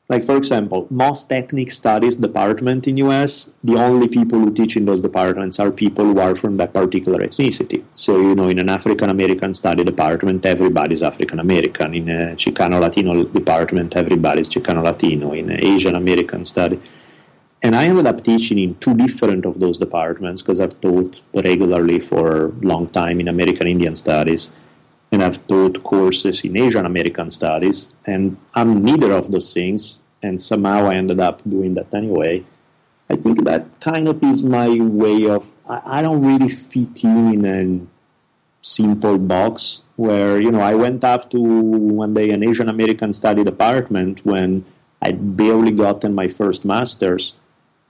[0.09, 4.87] like for example, most ethnic studies department in US, the only people who teach in
[4.87, 7.85] those departments are people who are from that particular ethnicity.
[7.95, 11.95] So you know, in an African American study department, everybody's African American.
[11.95, 15.33] In a Chicano Latino department, everybody's Chicano Latino.
[15.33, 16.81] In an Asian American study.
[17.63, 21.99] And I ended up teaching in two different of those departments because I've taught regularly
[22.01, 24.49] for a long time in American Indian studies
[25.11, 30.41] and I've taught courses in Asian American studies, and I'm neither of those things, and
[30.41, 32.45] somehow I ended up doing that anyway.
[33.11, 37.45] I think that kind of is my way of, I, I don't really fit in
[37.45, 37.87] in a
[38.61, 43.45] simple box where, you know, I went up to one day an Asian American study
[43.45, 44.65] department when
[45.01, 47.35] I'd barely gotten my first master's.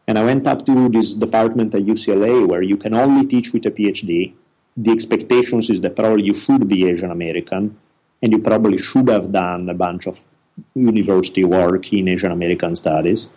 [0.07, 3.67] And I went up to this department at UCLA where you can only teach with
[3.67, 4.35] a PhD
[4.79, 7.77] the expectations is that probably you should be Asian American
[8.23, 10.21] and you probably should have done a bunch of
[10.75, 13.29] university work in Asian American studies.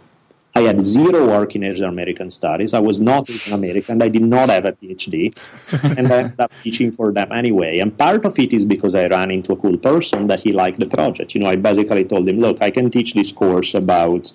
[0.53, 2.73] I had zero work in Asian American studies.
[2.73, 4.01] I was not Asian American.
[4.03, 5.35] I did not have a PhD.
[5.97, 7.79] and I ended up teaching for them anyway.
[7.79, 10.79] And part of it is because I ran into a cool person that he liked
[10.79, 11.33] the project.
[11.33, 14.31] You know, I basically told him, look, I can teach this course about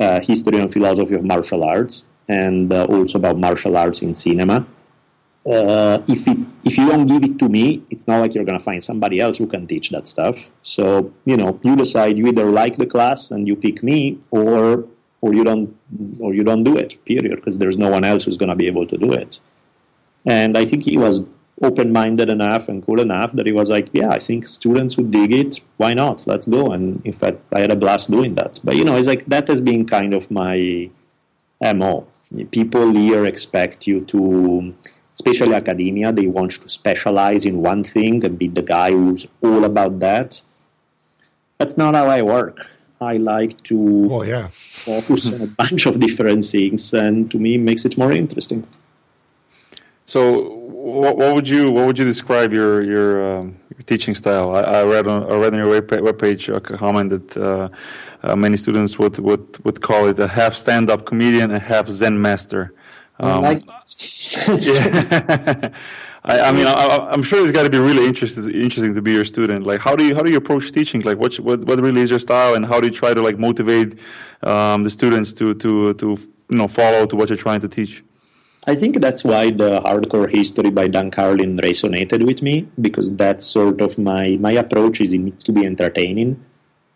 [0.00, 4.66] uh, history and philosophy of martial arts and uh, also about martial arts in cinema
[5.44, 8.60] uh, if it if you don't give it to me, it's not like you're gonna
[8.60, 10.36] find somebody else who can teach that stuff.
[10.62, 14.84] So you know, you decide you either like the class and you pick me, or
[15.20, 15.76] or you don't
[16.20, 17.04] or you don't do it.
[17.04, 17.34] Period.
[17.36, 19.40] Because there's no one else who's gonna be able to do it.
[20.26, 21.22] And I think he was
[21.60, 25.32] open-minded enough and cool enough that he was like, yeah, I think students would dig
[25.32, 25.60] it.
[25.76, 26.26] Why not?
[26.26, 26.72] Let's go.
[26.72, 28.58] And in fact, I had a blast doing that.
[28.64, 30.90] But you know, it's like that has been kind of my
[31.74, 32.06] mo.
[32.50, 34.74] People here expect you to
[35.14, 39.64] especially academia, they want to specialize in one thing and be the guy who's all
[39.64, 40.40] about that.
[41.58, 42.66] That's not how I work.
[43.00, 44.48] I like to oh, yeah.
[44.52, 48.66] focus on a bunch of different things, and to me, it makes it more interesting.
[50.06, 50.56] So,
[51.00, 54.54] what, what would you what would you describe your your, um, your teaching style?
[54.54, 57.68] I, I, read on I read on your web webpage a comment that uh,
[58.22, 61.88] uh, many students would, would would call it a half stand up comedian, a half
[61.88, 62.72] Zen master.
[63.22, 63.62] Um, like
[64.66, 65.70] yeah.
[66.24, 69.12] I, I, mean, I, am sure it's got to be really interesting, interesting to be
[69.12, 69.66] your student.
[69.66, 71.00] Like, how do you how do you approach teaching?
[71.00, 73.38] Like, what what what really is your style, and how do you try to like
[73.38, 73.98] motivate
[74.44, 76.06] um, the students to to to
[76.50, 78.04] you know follow to what you're trying to teach?
[78.68, 83.44] I think that's why the hardcore history by Dan Carlin resonated with me because that's
[83.44, 86.44] sort of my my approach is it needs to be entertaining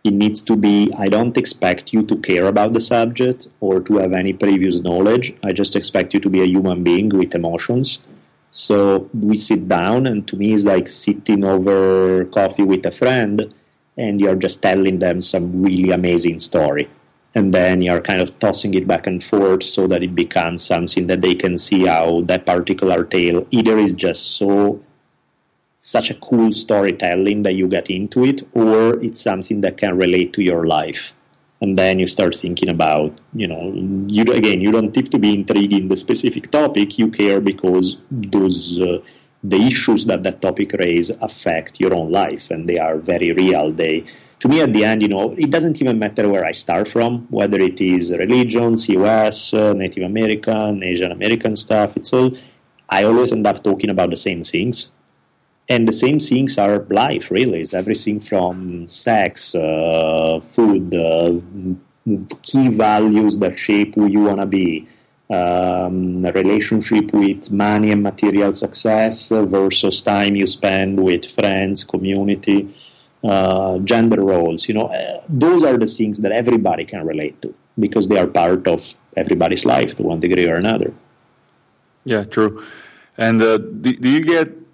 [0.07, 3.99] it needs to be i don't expect you to care about the subject or to
[3.99, 5.35] have any previous knowledge.
[5.45, 7.99] I just expect you to be a human being with emotions.
[8.51, 13.53] So we sit down and to me it's like sitting over coffee with a friend
[13.97, 16.89] and you're just telling them some really amazing story.
[17.35, 21.07] And then you're kind of tossing it back and forth so that it becomes something
[21.09, 24.81] that they can see how that particular tale either is just so
[25.87, 30.33] such a cool storytelling that you get into it, or it's something that can relate
[30.33, 31.13] to your life.
[31.61, 33.73] And then you start thinking about, you know,
[34.09, 36.99] you again, you don't have to be intrigued in the specific topic.
[36.99, 38.99] You care because those uh,
[39.45, 43.71] the issues that that topic raise affect your own life, and they are very real.
[43.71, 44.07] They,
[44.41, 47.29] to me, at the end, you know, it doesn't even matter where I start from,
[47.31, 51.97] whether it is religions, US, uh, Native American, Asian American stuff.
[51.97, 52.37] It's all.
[52.89, 54.91] I always end up talking about the same things
[55.69, 57.61] and the same things are life really.
[57.61, 61.41] It's everything from sex uh, food uh,
[62.43, 64.89] key values that shape who you want to be
[65.29, 72.73] um, relationship with money and material success versus time you spend with friends community
[73.25, 74.87] uh, gender roles you know.
[74.87, 78.95] Uh, those are the things that everybody can relate to because they are part of
[79.17, 80.95] everybody's life to one degree or another.
[82.05, 82.65] Yeah true.
[83.19, 84.66] And uh, do, do you get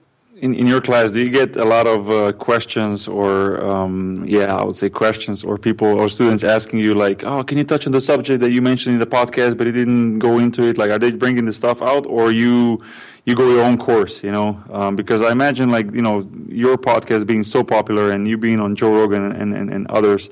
[0.42, 4.54] in, in your class, do you get a lot of uh, questions or, um, yeah,
[4.56, 7.86] I would say questions or people or students asking you like, oh, can you touch
[7.86, 10.76] on the subject that you mentioned in the podcast, but you didn't go into it?
[10.78, 12.82] Like, are they bringing the stuff out or you,
[13.24, 14.60] you go your own course, you know?
[14.72, 18.58] Um, because I imagine like, you know, your podcast being so popular and you being
[18.58, 20.28] on Joe Rogan and, and, and others,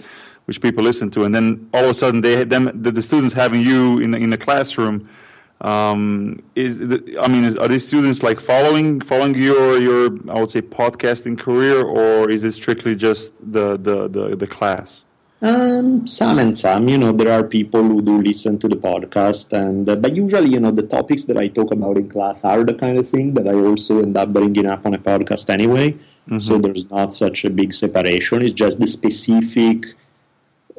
[0.46, 3.33] which people listen to, and then all of a sudden they them the, the students
[3.33, 5.09] having you in in the classroom,
[5.61, 10.40] um, is the, I mean, is, are these students like following following your your I
[10.40, 15.03] would say podcasting career, or is it strictly just the the the, the class?
[15.42, 16.88] Um, some and some.
[16.88, 20.50] You know, there are people who do listen to the podcast, and uh, but usually,
[20.50, 23.35] you know, the topics that I talk about in class are the kind of thing
[23.35, 25.92] that I also end up bringing up on a podcast anyway.
[25.92, 26.38] Mm-hmm.
[26.38, 28.42] So there's not such a big separation.
[28.42, 29.94] It's just the specific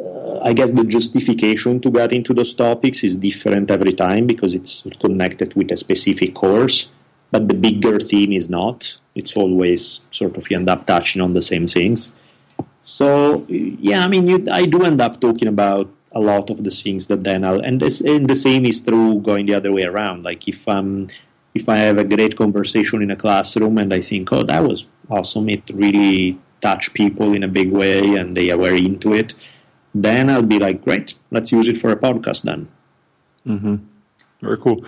[0.01, 4.55] Uh, I guess the justification to get into those topics is different every time because
[4.55, 6.87] it's connected with a specific course,
[7.29, 8.97] but the bigger theme is not.
[9.13, 12.11] It's always sort of you end up touching on the same things.
[12.81, 16.71] So yeah, I mean, you, I do end up talking about a lot of the
[16.71, 20.23] things that then I'll, and, and the same is true going the other way around.
[20.23, 21.09] Like if I'm
[21.53, 24.85] if I have a great conversation in a classroom and I think, oh, that was
[25.09, 29.33] awesome, it really touched people in a big way and they were into it,
[29.93, 32.67] then I'll be like, great, let's use it for a podcast then.
[33.45, 33.75] Mm-hmm.
[34.41, 34.85] Very cool.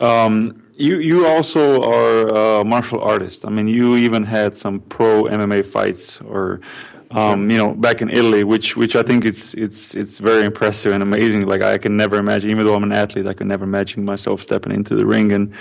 [0.00, 3.44] Um, you you also are a martial artist.
[3.44, 6.60] I mean, you even had some pro MMA fights, or
[7.12, 10.92] um, you know, back in Italy, which which I think it's it's it's very impressive
[10.92, 11.46] and amazing.
[11.46, 14.42] Like I can never imagine, even though I'm an athlete, I can never imagine myself
[14.42, 15.52] stepping into the ring and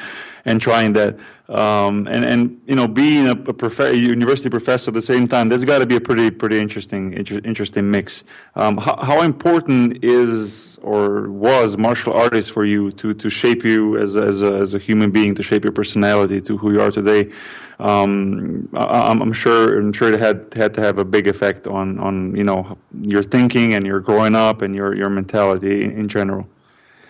[0.46, 1.18] and trying that.
[1.50, 5.50] Um, and and you know, being a, a prof- university professor at the same time,
[5.50, 8.24] there's got to be a pretty pretty interesting inter- interesting mix.
[8.56, 13.98] Um, how, how important is or was martial artists for you to to shape you
[13.98, 16.82] as a, as a, as a human being, to shape your personality to who you
[16.82, 17.32] are today?
[17.80, 22.00] Um, I, am sure I'm sure it had had to have a big effect on
[22.00, 26.08] on you know your thinking and your growing up and your your mentality in, in
[26.08, 26.48] general.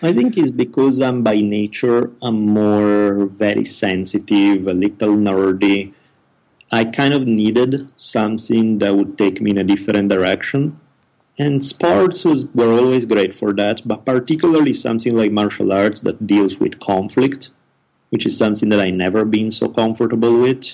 [0.04, 5.94] I think it's because I'm by nature I'm more very sensitive, a little nerdy.
[6.72, 10.80] I kind of needed something that would take me in a different direction.
[11.38, 16.26] And sports was, were always great for that, but particularly something like martial arts that
[16.26, 17.50] deals with conflict,
[18.10, 20.72] which is something that I never been so comfortable with.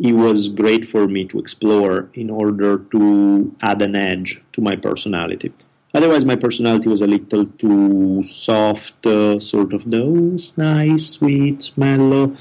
[0.00, 4.74] It was great for me to explore in order to add an edge to my
[4.74, 5.52] personality.
[5.98, 12.36] Otherwise, my personality was a little too soft, uh, sort of those nice, sweet, mellow,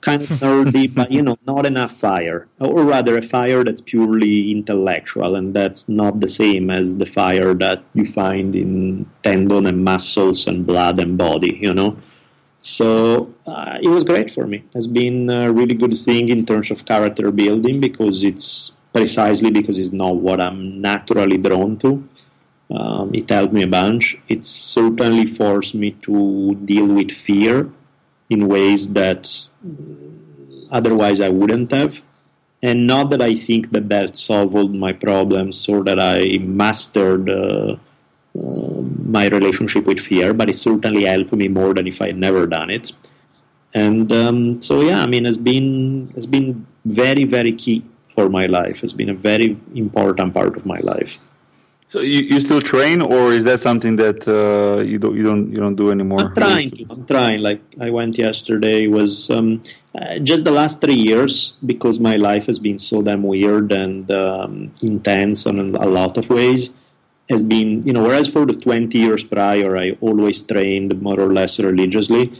[0.00, 4.50] kind of nerdy, but you know, not enough fire, or rather, a fire that's purely
[4.50, 9.84] intellectual, and that's not the same as the fire that you find in tendon and
[9.84, 11.54] muscles and blood and body.
[11.60, 11.98] You know.
[12.60, 14.64] So uh, it was great for me.
[14.74, 19.78] It's been a really good thing in terms of character building because it's precisely because
[19.78, 22.08] it's not what I'm naturally drawn to.
[22.70, 24.16] Um, it helped me a bunch.
[24.28, 27.70] It certainly forced me to deal with fear
[28.28, 29.30] in ways that
[30.70, 32.00] otherwise I wouldn't have.
[32.62, 37.76] And not that I think that that solved my problems or that I mastered uh,
[38.36, 42.18] uh, my relationship with fear, but it certainly helped me more than if I had
[42.18, 42.92] never done it.
[43.74, 48.46] And um, so, yeah, I mean, it's been it's been very, very key for my
[48.46, 48.82] life.
[48.82, 51.18] It's been a very important part of my life.
[51.88, 55.50] So you, you still train, or is that something that uh, you don't you don't
[55.50, 56.20] you don't do anymore?
[56.20, 56.72] I'm trying.
[56.90, 57.40] I'm trying.
[57.40, 58.88] Like I went yesterday.
[58.88, 59.62] Was um,
[59.94, 64.10] uh, just the last three years because my life has been so damn weird and
[64.10, 66.70] um, intense in a lot of ways.
[67.30, 71.32] Has been you know whereas for the 20 years prior I always trained more or
[71.32, 72.32] less religiously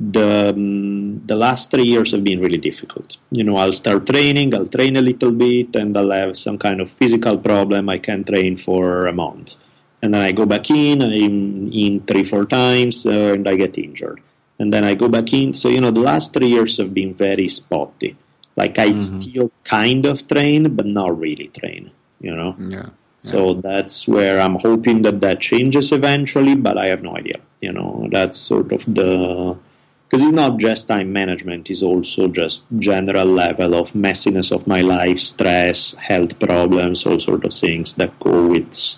[0.00, 3.16] the um, the last three years have been really difficult.
[3.30, 6.80] You know, I'll start training, I'll train a little bit, and I'll have some kind
[6.80, 7.88] of physical problem.
[7.88, 9.56] I can't train for a month,
[10.02, 13.78] and then I go back in, I'm in three four times, uh, and I get
[13.78, 14.20] injured,
[14.58, 15.54] and then I go back in.
[15.54, 18.16] So you know, the last three years have been very spotty.
[18.56, 19.20] Like I mm-hmm.
[19.20, 21.90] still kind of train, but not really train.
[22.20, 22.56] You know.
[22.58, 22.90] Yeah.
[23.24, 27.40] So that's where I'm hoping that that changes eventually, but I have no idea.
[27.62, 29.56] You know, that's sort of the
[30.04, 34.80] because it's not just time management it's also just general level of messiness of my
[34.80, 38.94] life stress health problems all sort of things that go with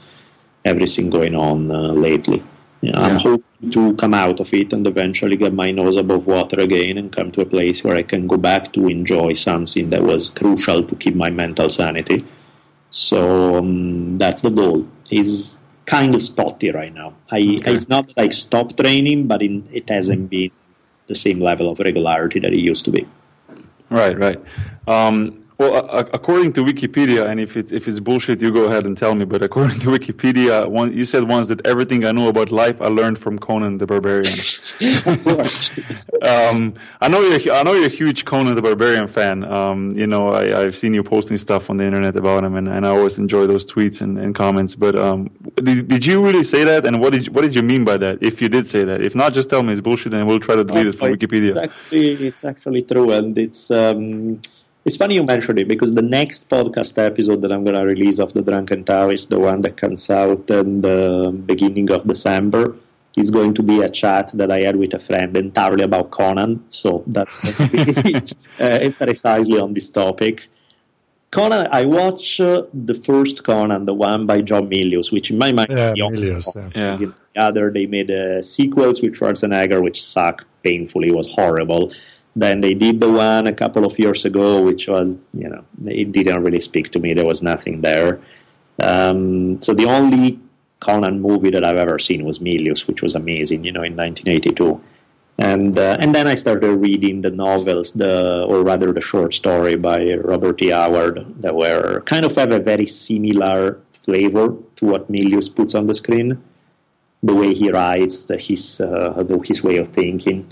[0.64, 2.42] everything going on uh, lately
[2.80, 2.98] yeah.
[3.00, 6.98] i'm hoping to come out of it and eventually get my nose above water again
[6.98, 10.28] and come to a place where i can go back to enjoy something that was
[10.30, 12.24] crucial to keep my mental sanity
[12.90, 17.74] so um, that's the goal is kind of spotty right now I, okay.
[17.74, 20.50] it's not like stop training but in, it hasn't been
[21.06, 23.06] the same level of regularity that it used to be.
[23.90, 24.40] Right, right.
[24.88, 28.84] Um, well, uh, according to Wikipedia, and if it's if it's bullshit, you go ahead
[28.84, 29.24] and tell me.
[29.24, 32.88] But according to Wikipedia, one, you said once that everything I know about life I
[32.88, 34.34] learned from Conan the Barbarian.
[36.22, 39.44] um, I know you're I know you're a huge Conan the Barbarian fan.
[39.44, 42.68] Um, you know, I, have seen you posting stuff on the internet about him, and,
[42.68, 44.74] and I always enjoy those tweets and, and comments.
[44.74, 46.84] But um, did, did you really say that?
[46.84, 48.22] And what did you, what did you mean by that?
[48.22, 50.56] If you did say that, if not, just tell me it's bullshit, and we'll try
[50.56, 51.48] to delete it from Wikipedia.
[51.48, 53.70] It's actually it's actually true, and it's.
[54.86, 58.20] It's funny you mentioned it because the next podcast episode that I'm going to release
[58.20, 62.76] of the Drunken Tao is the one that comes out in the beginning of December.
[63.16, 66.66] Is going to be a chat that I had with a friend entirely about Conan,
[66.68, 67.32] so that's
[68.60, 70.42] uh, precisely on this topic.
[71.30, 75.50] Conan, I watched uh, the first Conan, the one by John Milius, which in my
[75.52, 76.72] mind, Yeah, Milius, Conan.
[76.74, 76.96] yeah.
[76.96, 81.92] The other, they made uh, sequels with Schwarzenegger, which sucked painfully, was horrible.
[82.36, 86.12] Then they did the one a couple of years ago, which was, you know, it
[86.12, 87.14] didn't really speak to me.
[87.14, 88.20] There was nothing there.
[88.78, 90.38] Um, so the only
[90.78, 94.80] Conan movie that I've ever seen was Milius, which was amazing, you know, in 1982.
[95.38, 99.76] And uh, and then I started reading the novels, the or rather the short story
[99.76, 100.70] by Robert E.
[100.70, 105.86] Howard that were kind of have a very similar flavor to what Milius puts on
[105.86, 106.42] the screen,
[107.22, 110.48] the way he writes, the, his uh, the, his way of thinking.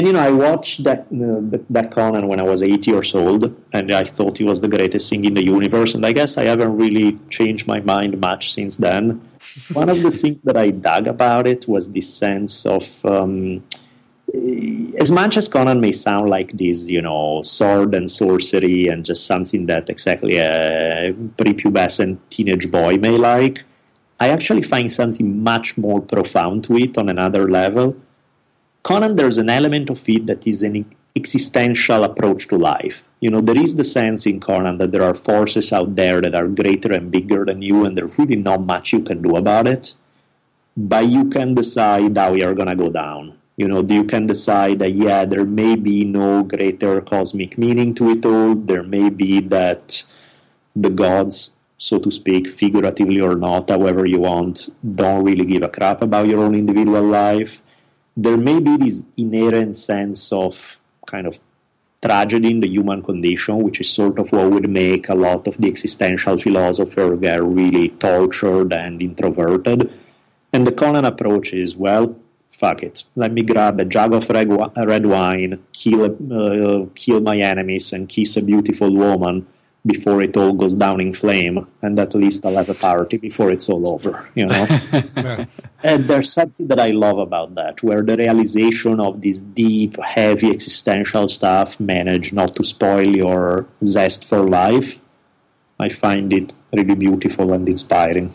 [0.00, 3.54] And you know, I watched that uh, that Conan when I was eight years old,
[3.70, 5.92] and I thought he was the greatest thing in the universe.
[5.92, 9.20] And I guess I haven't really changed my mind much since then.
[9.74, 13.62] One of the things that I dug about it was this sense of, um,
[14.98, 19.26] as much as Conan may sound like this, you know, sword and sorcery and just
[19.26, 23.64] something that exactly a prepubescent teenage boy may like.
[24.18, 27.96] I actually find something much more profound to it on another level.
[28.82, 33.04] Conan, there's an element of it that is an existential approach to life.
[33.20, 36.34] You know, there is the sense in Conan that there are forces out there that
[36.34, 39.66] are greater and bigger than you, and there's really not much you can do about
[39.66, 39.94] it.
[40.76, 43.36] But you can decide how you're going to go down.
[43.56, 48.10] You know, you can decide that, yeah, there may be no greater cosmic meaning to
[48.10, 48.54] it all.
[48.54, 50.02] There may be that
[50.74, 55.68] the gods, so to speak, figuratively or not, however you want, don't really give a
[55.68, 57.60] crap about your own individual life
[58.22, 61.38] there may be this inherent sense of kind of
[62.02, 65.56] tragedy in the human condition, which is sort of what would make a lot of
[65.58, 69.90] the existential philosophers get really tortured and introverted.
[70.52, 72.16] And the Conan approach is, well,
[72.50, 73.04] fuck it.
[73.16, 78.36] Let me grab a jug of red, wine, kill, uh, kill my enemies, and kiss
[78.36, 79.46] a beautiful woman
[79.84, 83.50] before it all goes down in flame, and at least I'll have a party before
[83.50, 84.66] it's all over, you know?
[85.16, 85.46] Yeah.
[85.82, 90.50] And there's something that I love about that, where the realization of this deep, heavy
[90.50, 94.98] existential stuff managed not to spoil your zest for life.
[95.78, 98.34] I find it really beautiful and inspiring.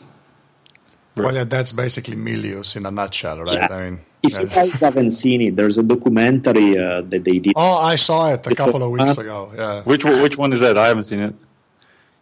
[1.18, 3.53] Well, yeah, that's basically Milius in a nutshell, right?
[3.53, 3.68] Yeah.
[3.72, 7.53] I mean, If you guys haven't seen it, there's a documentary uh, that they did.
[7.55, 9.51] oh, I saw it a It's couple a- of weeks ago.
[9.55, 10.78] Yeah, Which one- which one is that?
[10.78, 11.36] I haven't seen it.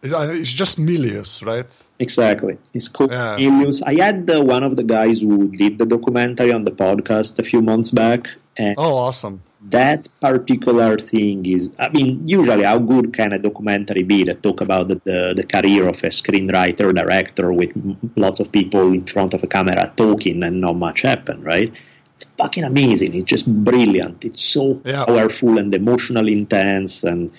[0.02, 1.66] it's, uh, it's just Milius, right?
[1.98, 2.58] Exactly.
[2.72, 3.36] It's called Yeah.
[3.38, 3.82] Milius.
[3.86, 7.42] I had uh, one of the guys who did the documentary on the podcast a
[7.42, 9.40] few months back, and Oh, awesome.
[9.70, 14.60] That particular thing is i mean usually how good can a documentary be that talk
[14.60, 17.70] about the, the, the career of a screenwriter director with
[18.16, 21.72] lots of people in front of a camera talking and not much happen right?
[22.16, 23.14] It's fucking amazing.
[23.14, 24.24] It's just brilliant.
[24.24, 25.04] It's so Yeah.
[25.04, 27.32] powerful and emotionally intense and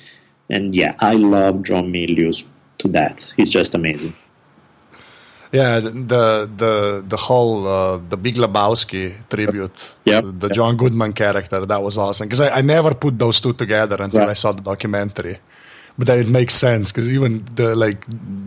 [0.49, 2.43] and yeah i love john milius
[2.79, 3.31] to death.
[3.37, 4.13] He's just amazing
[5.59, 6.73] Yeah, the the
[7.13, 9.77] the whole uh, the Big Lebowski tribute,
[10.21, 13.97] the John Goodman character, that was awesome because I, I never put those two together
[14.05, 14.29] until Right.
[14.29, 15.37] I saw the documentary.
[15.97, 17.99] But then it makes sense because even the like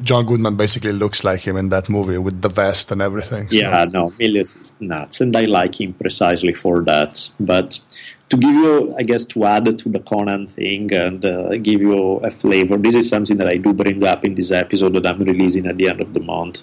[0.08, 3.48] John Goodman basically looks like him in that movie with the vest and everything.
[3.50, 7.12] so- Yeah, no, Milius is nuts, and I like him precisely for that.
[7.40, 7.80] But
[8.28, 11.96] to give you, I guess, to add to the Conan thing and uh, give you
[12.28, 15.20] a flavor, this is something that I do bring up in this episode that I'm
[15.32, 16.62] releasing at the end of the month.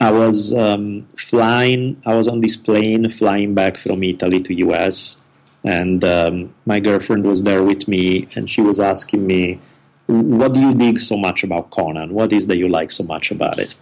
[0.00, 5.20] I was um, flying, I was on this plane flying back from Italy to US,
[5.62, 9.60] and um, my girlfriend was there with me, and she was asking me,
[10.06, 12.12] What do you dig so much about Conan?
[12.12, 13.74] What is that you like so much about it?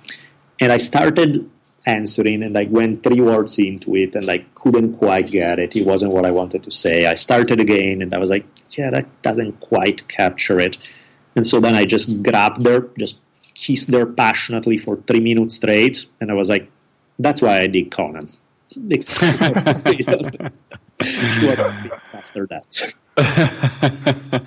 [0.63, 1.51] and I started
[1.87, 5.75] answering and I went three words into it and I couldn't quite get it.
[5.75, 7.07] It wasn't what I wanted to say.
[7.07, 10.79] I started again and I was like, yeah, that doesn't quite capture it.
[11.35, 13.19] And so then I just grabbed her, just
[13.55, 16.71] kissed her passionately for three minutes straight, and I was like,
[17.19, 18.29] that's why I did Conan.
[18.91, 19.69] Exactly.
[21.03, 22.93] she was convinced after that.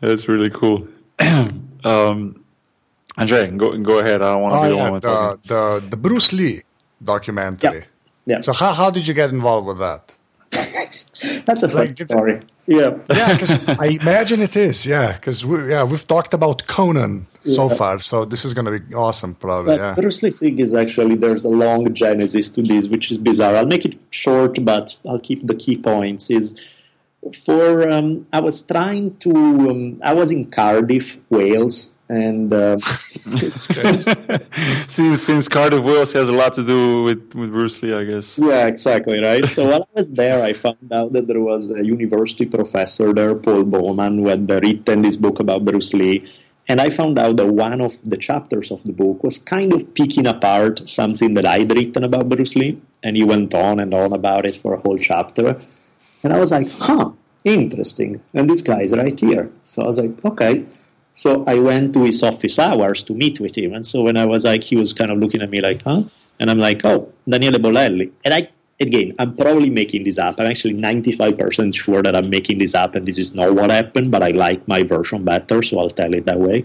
[0.00, 0.88] That's really cool.
[1.20, 2.44] um,
[3.16, 4.22] Anže, go go ahead.
[4.22, 5.40] I don't want to Oh be the yeah, one the, talking.
[5.46, 6.62] the the Bruce Lee
[7.02, 7.84] documentary.
[8.26, 10.12] Yeah, So how how did you get involved with that?
[11.44, 12.42] That's a fun like, it's- story.
[12.66, 12.98] Yeah.
[13.10, 13.50] Yeah, because
[13.80, 14.84] I imagine it is.
[14.84, 18.94] Yeah, because we, yeah we've talked about Conan so far, so this is gonna be
[18.94, 19.78] awesome, probably.
[19.78, 19.94] But yeah.
[19.94, 23.56] Bruce Lee thing is actually there's a long genesis to this, which is bizarre.
[23.56, 26.28] I'll make it short, but I'll keep the key points.
[26.30, 26.54] Is
[27.46, 32.78] for um, I was trying to um, I was in Cardiff, Wales, and uh,
[34.88, 38.38] since since Cardiff Wales has a lot to do with with Bruce Lee, I guess.
[38.38, 39.44] Yeah, exactly right.
[39.46, 43.34] So while I was there, I found out that there was a university professor there,
[43.34, 46.32] Paul Bowman, who had written this book about Bruce Lee.
[46.70, 49.94] And I found out that one of the chapters of the book was kind of
[49.94, 52.82] picking apart something that I'd written about Bruce Lee.
[53.02, 55.58] And he went on and on about it for a whole chapter.
[56.22, 58.20] And I was like, huh, interesting.
[58.34, 59.50] And this guy is right here.
[59.62, 60.66] So I was like, okay.
[61.12, 63.74] So I went to his office hours to meet with him.
[63.74, 66.04] And so when I was like, he was kind of looking at me like, huh?
[66.38, 68.12] And I'm like, oh, Daniele Bolelli.
[68.24, 68.48] And I,
[68.80, 70.38] again, I'm probably making this up.
[70.38, 74.10] I'm actually 95% sure that I'm making this up and this is not what happened,
[74.10, 76.64] but I like my version better, so I'll tell it that way.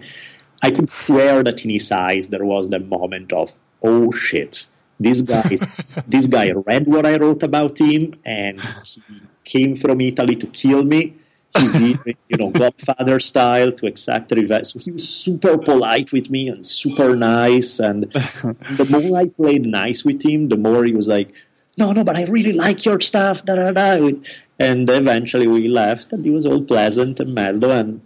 [0.62, 4.68] I could swear that in his eyes there was the moment of, oh shit,
[5.00, 5.58] this guy,
[6.08, 9.02] this guy read what I wrote about him and he
[9.44, 11.16] came from Italy to kill me
[11.62, 14.74] you know, Godfather style to exact reverse.
[14.74, 17.80] So he was super polite with me and super nice.
[17.80, 21.32] And the more I played nice with him, the more he was like,
[21.78, 23.46] no, no, but I really like your stuff.
[23.46, 24.12] Da, da, da.
[24.60, 27.72] And eventually we left, and he was all pleasant and mellow.
[27.72, 28.02] And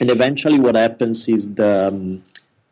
[0.00, 2.22] and eventually, what happens is the um,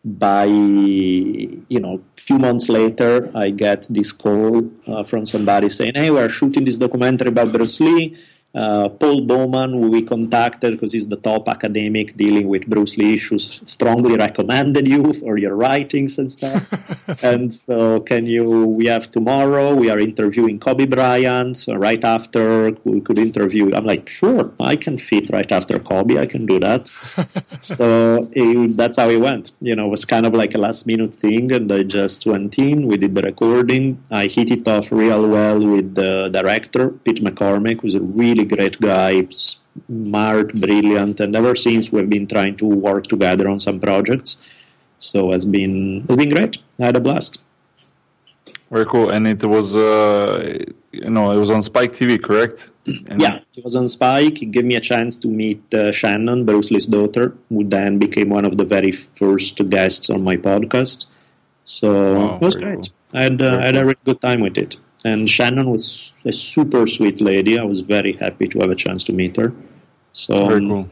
[0.05, 5.93] by you know a few months later, I get this call uh, from somebody saying,
[5.95, 8.17] "Hey, we're shooting this documentary about Bruce Lee."
[8.57, 13.13] Uh, Paul Bowman, who we contacted because he's the top academic dealing with Bruce Lee
[13.13, 16.65] issues, strongly recommended you for your writings and stuff.
[17.23, 18.65] and so, can you?
[18.65, 19.75] We have tomorrow.
[19.75, 21.59] We are interviewing Kobe Bryant.
[21.59, 23.75] So right after, we could interview.
[23.75, 26.19] I'm like, sure, I can fit right after Kobe.
[26.19, 26.87] I can do that.
[27.61, 29.53] so it, that's how it went.
[29.61, 32.59] You know, it was kind of like a last minute thing, and I just went
[32.59, 32.87] in.
[32.87, 34.03] We did the recording.
[34.11, 38.81] I hit it off real well with the director, Pete McCormack, who's a really great
[38.81, 44.37] guy, smart, brilliant, and ever since we've been trying to work together on some projects.
[44.99, 46.59] So it's been it's been great.
[46.81, 47.39] I had a blast.
[48.71, 52.71] Very cool, and it was uh, you know it was on Spike TV, correct?
[53.09, 54.43] And yeah, it was on Spike.
[54.43, 58.31] It gave me a chance to meet uh, Shannon, Bruce Lee's daughter, who then became
[58.31, 61.07] one of the very first guests on my podcast.
[61.65, 62.75] So oh, it was great.
[62.75, 62.91] Cool.
[63.13, 64.77] I had uh, I had a really good time with it.
[65.05, 67.59] And Shannon was a super sweet lady.
[67.59, 69.53] I was very happy to have a chance to meet her.
[70.13, 70.89] So very cool.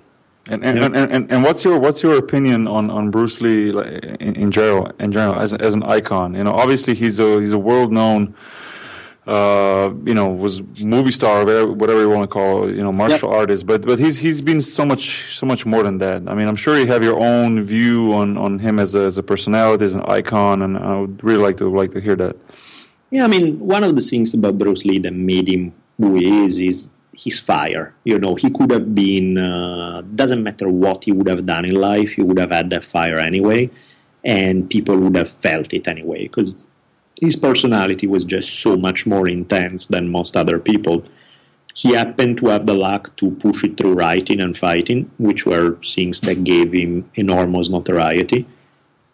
[0.46, 0.84] And and, yeah.
[0.84, 4.92] and, and, and, what's your what's your opinion on, on Bruce Lee in, in general
[5.00, 6.34] in general as as an icon?
[6.34, 8.34] You know, obviously he's a he's a world known,
[9.26, 12.92] uh, you know, was movie star, whatever, whatever you want to call, it, you know,
[12.92, 13.38] martial yep.
[13.38, 13.64] artist.
[13.64, 16.28] But but he's he's been so much so much more than that.
[16.28, 19.16] I mean, I'm sure you have your own view on, on him as a as
[19.16, 22.36] a personality, as an icon, and I would really like to like to hear that.
[23.15, 26.45] Yeah, I mean, one of the things about Bruce Lee that made him who he
[26.47, 27.95] is is his fire.
[28.03, 31.77] You know, he could have been, uh, doesn't matter what he would have done in
[31.77, 33.71] life, he would have had that fire anyway,
[34.25, 36.57] and people would have felt it anyway, because
[37.21, 41.05] his personality was just so much more intense than most other people.
[41.73, 45.77] He happened to have the luck to push it through writing and fighting, which were
[45.95, 48.45] things that gave him enormous notoriety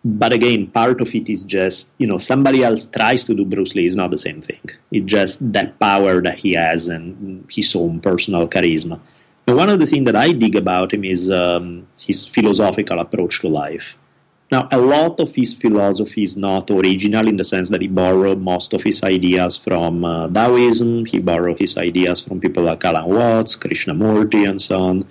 [0.04, 3.74] but again, part of it is just, you know, somebody else tries to do Bruce
[3.74, 4.60] Lee is not the same thing.
[4.90, 9.00] It's just that power that he has and his own personal charisma.
[9.46, 13.40] And one of the things that I dig about him is um, his philosophical approach
[13.40, 13.94] to life.
[14.50, 18.40] Now, a lot of his philosophy is not original in the sense that he borrowed
[18.40, 23.04] most of his ideas from uh, Taoism, he borrowed his ideas from people like Alan
[23.04, 25.06] Watts, Krishnamurti, and so on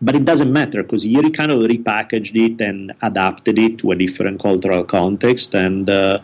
[0.00, 3.96] but it doesn't matter because he kind of repackaged it and adapted it to a
[3.96, 6.18] different cultural context and uh,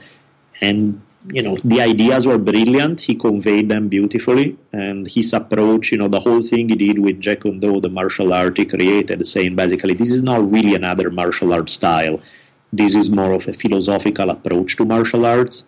[0.61, 1.01] and
[1.33, 3.01] you know the ideas were brilliant.
[3.01, 7.21] He conveyed them beautifully and his approach you know the whole thing he did with
[7.21, 11.11] Jeet Kune Do the martial art he created saying basically this is not really another
[11.11, 12.21] martial art style.
[12.73, 15.65] This is more of a philosophical approach to martial arts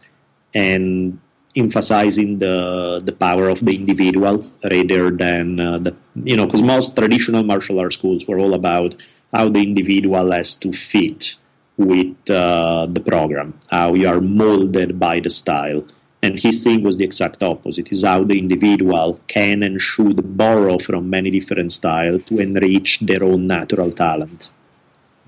[0.54, 1.18] and
[1.54, 5.94] emphasizing the the power of the individual rather than uh, the
[6.24, 8.94] you know because most traditional martial arts schools were all about
[9.32, 11.34] how the individual has to fit
[11.76, 15.82] with uh, the program, how you are molded by the style.
[16.22, 20.78] And his thing was the exact opposite: is how the individual can and should borrow
[20.78, 24.48] from many different styles to enrich their own natural talent.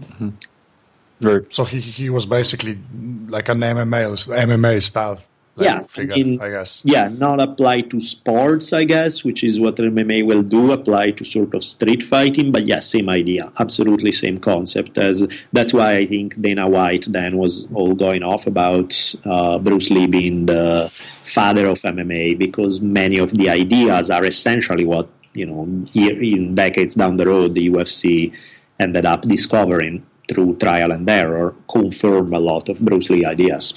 [0.01, 0.29] Mm-hmm.
[1.21, 1.53] Right.
[1.53, 2.79] So he he was basically
[3.29, 5.19] like an MMA MMA style
[5.57, 6.83] yeah, figure, I, guess.
[6.85, 11.25] Yeah, not apply to sports, I guess, which is what MMA will do, apply to
[11.25, 12.51] sort of street fighting.
[12.51, 14.99] But yeah, same idea, absolutely same concept.
[14.99, 18.95] As that's why I think Dana White then was all going off about
[19.25, 20.91] uh, Bruce Lee being the
[21.25, 25.63] father of MMA because many of the ideas are essentially what you know
[25.95, 28.33] in decades down the road the UFC
[28.81, 33.75] ended up discovering through trial and error, confirm a lot of Bruce Lee ideas.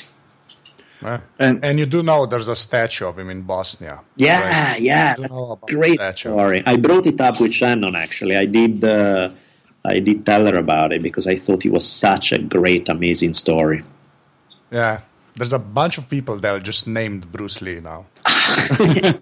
[1.01, 1.19] Yeah.
[1.39, 4.01] And, and you do know there's a statue of him in Bosnia.
[4.15, 4.81] Yeah, right?
[4.81, 6.63] yeah, that's a great story.
[6.65, 8.35] I brought it up with Shannon actually.
[8.35, 8.83] I did.
[8.83, 9.29] Uh,
[9.85, 13.33] I did tell her about it because I thought it was such a great, amazing
[13.33, 13.83] story.
[14.69, 15.01] Yeah,
[15.35, 18.05] there's a bunch of people that are just named Bruce Lee now.
[18.25, 19.13] are, you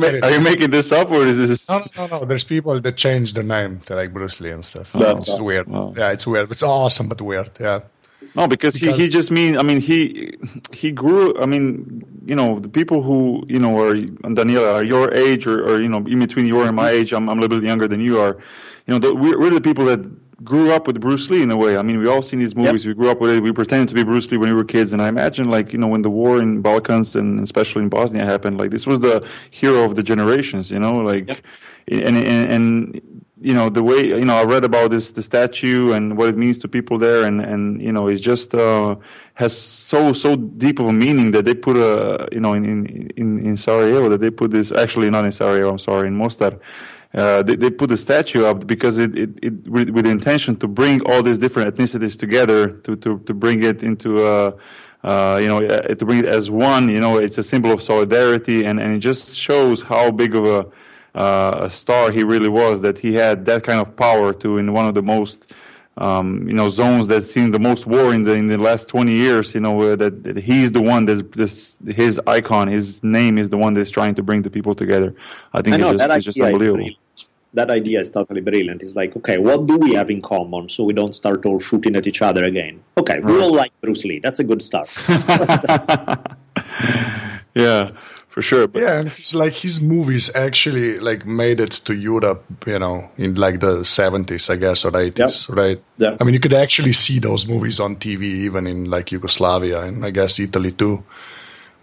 [0.00, 1.68] ma- are, you making this up or is this?
[1.68, 2.24] No, no, no.
[2.24, 4.90] There's people that change their name to like Bruce Lee and stuff.
[4.94, 5.68] Oh, it's weird.
[5.70, 5.94] Oh.
[5.96, 6.50] Yeah, it's weird.
[6.50, 7.50] It's awesome, but weird.
[7.60, 7.80] Yeah.
[8.34, 9.56] No, because, because he, he just means.
[9.56, 10.36] I mean, he
[10.72, 11.38] he grew.
[11.40, 15.64] I mean, you know, the people who you know are Daniele are your age or,
[15.68, 17.12] or you know in between your and my age.
[17.12, 18.38] I'm I'm a little bit younger than you are.
[18.86, 20.00] You know, the, we're, we're the people that
[20.44, 21.76] grew up with Bruce Lee in a way.
[21.76, 22.84] I mean, we all seen these movies.
[22.84, 22.96] Yep.
[22.96, 23.42] We grew up with it.
[23.42, 24.92] We pretended to be Bruce Lee when we were kids.
[24.92, 28.24] And I imagine, like, you know, when the war in Balkans and especially in Bosnia
[28.24, 31.38] happened, like, this was the hero of the generations, you know, like, yep.
[31.88, 35.92] and, and, and, you know, the way, you know, I read about this, the statue
[35.92, 37.24] and what it means to people there.
[37.24, 38.96] And, and, you know, it just, uh,
[39.34, 43.46] has so, so deep of a meaning that they put a, you know, in, in,
[43.46, 46.58] in Sarajevo, that they put this, actually not in Sarajevo, I'm sorry, in Mostar
[47.14, 50.54] uh, they, they, put the statue up because it, it, it with, with, the intention
[50.56, 54.52] to bring all these different ethnicities together to, to, to bring it into uh,
[55.04, 57.82] uh, you know uh, to bring it as one you know it's a symbol of
[57.82, 60.66] solidarity and, and it just shows how big of a,
[61.14, 64.72] uh, a star he really was that he had that kind of power to in
[64.72, 65.52] one of the most
[65.96, 69.12] um, you know zones that seen the most war in the in the last 20
[69.12, 73.48] years you know that, that, he's the one that's this his icon his name is
[73.48, 75.14] the one that's trying to bring the people together
[75.54, 76.90] i think I know, it's just, it's just unbelievable
[77.54, 78.82] that idea is totally brilliant.
[78.82, 81.96] It's like, okay, what do we have in common so we don't start all shooting
[81.96, 82.82] at each other again?
[82.98, 84.18] Okay, we all like Bruce Lee.
[84.18, 84.88] That's a good start.
[87.54, 87.90] yeah,
[88.38, 88.68] for sure.
[88.68, 88.82] But.
[88.82, 93.34] Yeah, and it's like his movies actually like made it to Europe, you know, in
[93.34, 95.58] like the seventies, I guess, or eighties, yep.
[95.58, 95.82] right?
[95.96, 96.16] Yeah.
[96.20, 100.06] I mean, you could actually see those movies on TV, even in like Yugoslavia and
[100.06, 101.02] I guess Italy too.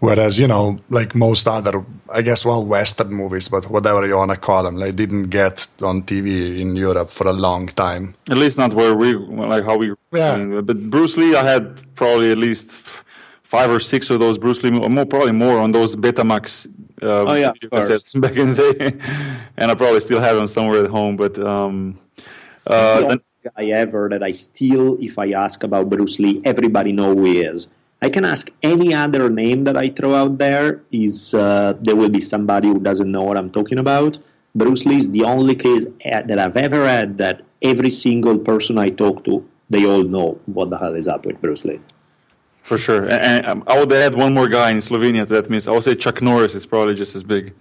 [0.00, 4.30] Whereas, you know, like most other, I guess, well, Western movies, but whatever you want
[4.30, 8.14] to call them, they didn't get on TV in Europe for a long time.
[8.30, 9.94] At least not where we, like how we.
[10.12, 10.36] Yeah.
[10.36, 12.70] Uh, but Bruce Lee, I had probably at least
[13.56, 16.66] five or six of those Bruce Lee, more probably more on those Betamax
[17.02, 18.88] uh, oh, yeah, cassettes back in the day,
[19.56, 21.16] and I probably still have them somewhere at home.
[21.16, 21.98] But um,
[22.66, 23.20] uh, the
[23.56, 27.40] guy ever that I still, if I ask about Bruce Lee, everybody know who he
[27.40, 27.68] is.
[28.02, 30.82] I can ask any other name that I throw out there.
[30.92, 34.18] Is uh, there will be somebody who doesn't know what I'm talking about?
[34.54, 38.90] Bruce Lee is the only case that I've ever had that every single person I
[38.90, 41.80] talk to, they all know what the hell is up with Bruce Lee.
[42.66, 45.68] For sure, and, and I would add one more guy in Slovenia to that means
[45.68, 47.54] I would say Chuck Norris is probably just as big.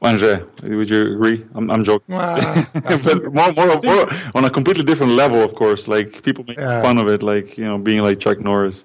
[0.00, 1.44] Anže, would you agree?
[1.54, 2.64] I'm, I'm joking, uh,
[3.04, 5.86] but more, more, more, on a completely different level, of course.
[5.86, 6.80] Like people make yeah.
[6.80, 8.84] fun of it, like you know, being like Chuck Norris.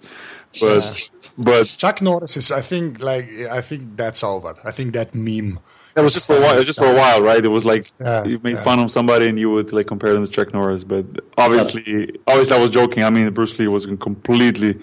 [0.59, 1.29] But yeah.
[1.37, 4.55] but Chuck Norris is I think like I think that's over.
[4.63, 5.59] I think that meme.
[5.97, 6.63] That was just for a while.
[6.63, 7.43] Just for a while, right?
[7.43, 10.25] It was like yeah, you made fun of somebody and you would like compare them
[10.25, 10.83] to Chuck Norris.
[10.83, 11.05] But
[11.39, 13.03] obviously, obviously, I was joking.
[13.03, 14.79] I mean, Bruce Lee was completely,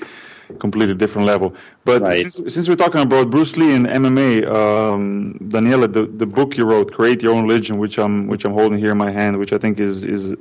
[0.58, 1.54] completely different level.
[1.84, 2.22] But right.
[2.22, 6.64] since, since, we're talking about Bruce Lee and MMA, um, Daniele, the, the book you
[6.64, 9.52] wrote, "Create Your Own Religion," which I'm which I'm holding here in my hand, which
[9.52, 10.34] I think is is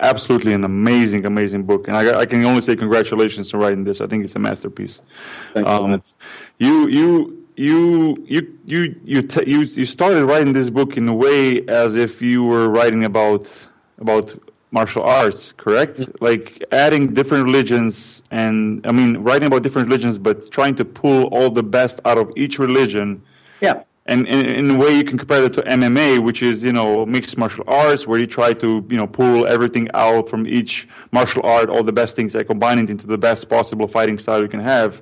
[0.00, 4.00] absolutely an amazing, amazing book, and I, I, can only say congratulations on writing this.
[4.00, 5.00] I think it's a masterpiece.
[5.54, 6.02] Um,
[6.58, 11.14] you, you, you, you, you, you, t- you, you started writing this book in a
[11.14, 13.48] way as if you were writing about
[13.98, 14.34] about
[14.74, 16.00] martial arts, correct?
[16.20, 21.24] Like adding different religions, and I mean, writing about different religions, but trying to pull
[21.34, 23.22] all the best out of each religion.
[23.60, 26.72] Yeah and in, in, a way you can compare that to MMA, which is you
[26.72, 30.86] know mixed martial arts, where you try to you know pull everything out from each
[31.10, 34.42] martial art, all the best things, and combine it into the best possible fighting style
[34.42, 35.00] you can have.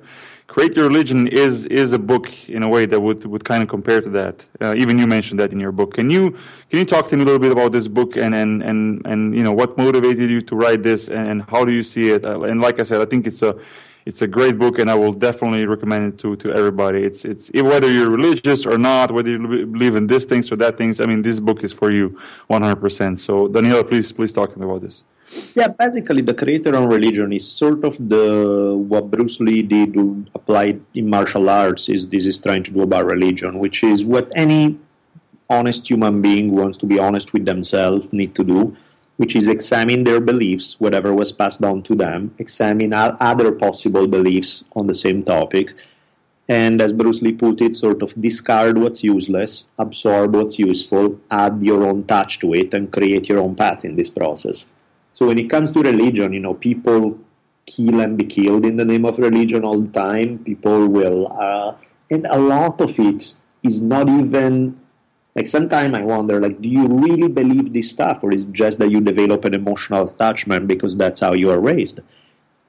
[0.53, 3.69] Create Your Religion is is a book in a way that would, would kind of
[3.69, 4.45] compare to that.
[4.61, 5.95] Uh, even you mentioned that in your book.
[5.95, 6.29] Can you
[6.69, 9.35] can you talk to me a little bit about this book and and and, and
[9.35, 12.23] you know what motivated you to write this and, and how do you see it?
[12.23, 13.57] Uh, and like I said, I think it's a
[14.05, 17.03] it's a great book, and I will definitely recommend it to, to everybody.
[17.03, 20.77] It's it's whether you're religious or not, whether you believe in this things or that
[20.77, 21.01] things.
[21.01, 22.15] I mean, this book is for you,
[22.51, 23.17] 100%.
[23.17, 25.01] So, Daniele, please please talk to me about this.
[25.55, 29.95] Yeah, basically, the Create Your Own Religion is sort of the what Bruce Lee did
[30.35, 31.89] applied in martial arts.
[31.89, 34.79] Is this is trying to do about religion, which is what any
[35.49, 38.75] honest human being wants to be honest with themselves need to do
[39.17, 44.63] which is examine their beliefs, whatever was passed down to them, examine other possible beliefs
[44.75, 45.73] on the same topic,
[46.49, 51.59] and as Bruce Lee put it, sort of discard what's useless, absorb what's useful, add
[51.61, 54.65] your own touch to it, and create your own path in this process.
[55.13, 57.17] So when it comes to religion, you know, people
[57.65, 60.39] kill and be killed in the name of religion all the time.
[60.39, 61.75] People will, uh,
[62.11, 63.33] and a lot of it
[63.63, 64.79] is not even
[65.35, 68.91] like sometimes I wonder, like, do you really believe this stuff, or is just that
[68.91, 72.01] you develop an emotional attachment because that's how you are raised?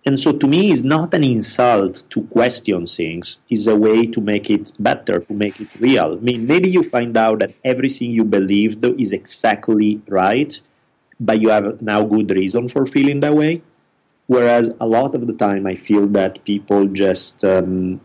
[0.06, 4.20] And so, to me, it's not an insult to question things; it's a way to
[4.20, 6.16] make it better, to make it real.
[6.18, 10.58] I mean, maybe you find out that everything you believed is exactly right,
[11.24, 13.62] but you have now good reason for feeling that way.
[14.26, 18.00] Whereas a lot of the time, I feel that people just um,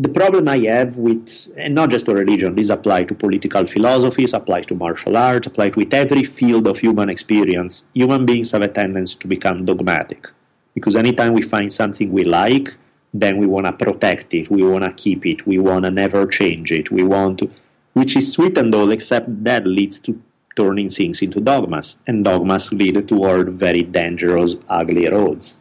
[0.00, 4.32] the problem I have with, and not just to religion, this applies to political philosophies,
[4.32, 7.82] applies to martial arts, applies with every field of human experience.
[7.94, 10.28] Human beings have a tendency to become dogmatic.
[10.74, 12.72] Because anytime we find something we like,
[13.12, 16.26] then we want to protect it, we want to keep it, we want to never
[16.28, 17.50] change it, we want to,
[17.94, 20.22] which is sweet and all, except that leads to
[20.58, 25.54] turning things into dogmas, and dogmas lead toward very dangerous, ugly roads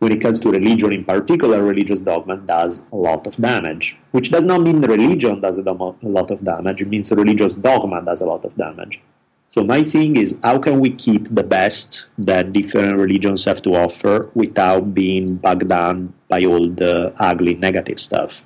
[0.00, 4.30] when it comes to religion in particular, religious dogma does a lot of damage, which
[4.30, 6.80] does not mean religion does a lot of damage.
[6.80, 9.00] It means religious dogma does a lot of damage.
[9.48, 13.74] So my thing is, how can we keep the best that different religions have to
[13.74, 18.40] offer without being bogged down by all the ugly negative stuff?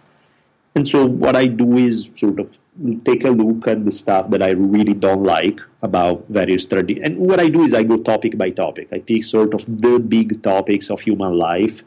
[0.77, 2.59] And so what I do is sort of
[3.05, 7.07] take a look at the stuff that I really don't like about various traditions.
[7.07, 8.89] And what I do is I go topic by topic.
[8.93, 11.85] I take sort of the big topics of human life,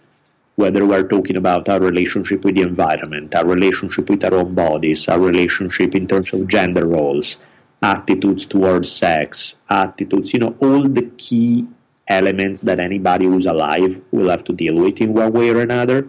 [0.55, 5.09] whether we're talking about our relationship with the environment, our relationship with our own bodies,
[5.09, 7.35] our relationship in terms of gender roles,
[7.81, 11.67] attitudes towards sex, attitudes, you know, all the key
[12.07, 16.07] elements that anybody who's alive will have to deal with in one way or another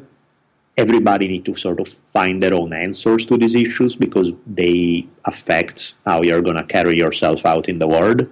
[0.79, 5.95] everybody need to sort of find their own answers to these issues because they affect
[6.07, 8.27] how you're going to carry yourself out in the world.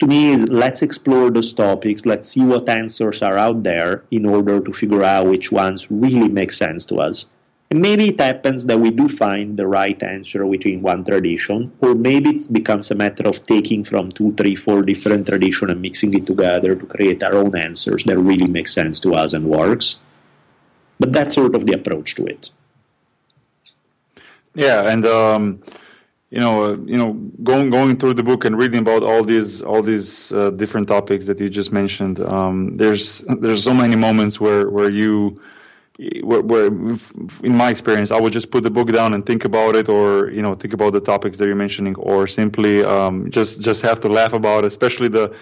[0.00, 2.04] To me is let's explore those topics.
[2.04, 6.28] Let's see what answers are out there in order to figure out which ones really
[6.28, 7.24] make sense to us.
[7.70, 11.94] And maybe it happens that we do find the right answer within one tradition or
[11.94, 16.12] maybe it becomes a matter of taking from two three four different traditions and mixing
[16.12, 19.96] it together to create our own answers that really make sense to us and works
[21.00, 22.50] but that's sort of the approach to it.
[24.54, 25.62] Yeah, and um,
[26.30, 29.62] you know, uh, you know, going going through the book and reading about all these
[29.62, 34.40] all these uh, different topics that you just mentioned, um, there's there's so many moments
[34.40, 35.40] where where you.
[36.24, 36.66] Where, where,
[37.44, 40.28] in my experience, I would just put the book down and think about it, or
[40.32, 44.00] you know, think about the topics that you're mentioning, or simply um, just just have
[44.00, 45.32] to laugh about, it, especially the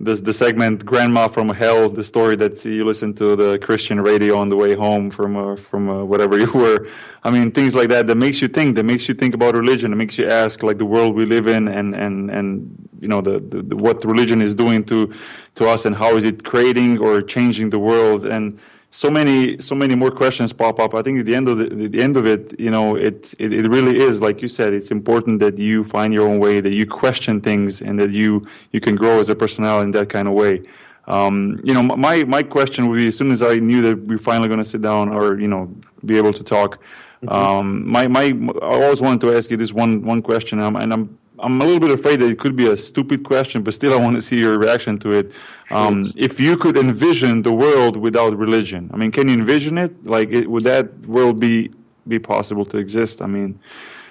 [0.00, 4.38] the the segment "Grandma from Hell," the story that you listen to the Christian radio
[4.38, 6.86] on the way home from uh, from uh, whatever you were.
[7.24, 9.92] I mean, things like that that makes you think, that makes you think about religion,
[9.92, 13.20] it makes you ask like the world we live in, and and and you know
[13.20, 15.12] the, the, the what religion is doing to
[15.56, 19.74] to us, and how is it creating or changing the world, and so many so
[19.74, 20.94] many more questions pop up.
[20.94, 23.52] I think at the end of the, the end of it, you know, it, it,
[23.52, 24.72] it really is like you said.
[24.72, 28.46] It's important that you find your own way, that you question things, and that you
[28.72, 30.62] you can grow as a personality in that kind of way.
[31.06, 34.14] Um, you know, my my question would be as soon as I knew that we
[34.14, 35.74] are finally going to sit down or you know
[36.04, 36.78] be able to talk.
[37.22, 37.28] Mm-hmm.
[37.28, 38.32] Um, my my
[38.62, 41.64] I always wanted to ask you this one one question, um, and I'm I'm a
[41.64, 44.22] little bit afraid that it could be a stupid question, but still, I want to
[44.22, 45.32] see your reaction to it.
[45.70, 50.06] Um, if you could envision the world without religion, I mean, can you envision it?
[50.06, 51.70] Like, it, would that world be
[52.06, 53.20] be possible to exist?
[53.20, 53.58] I mean,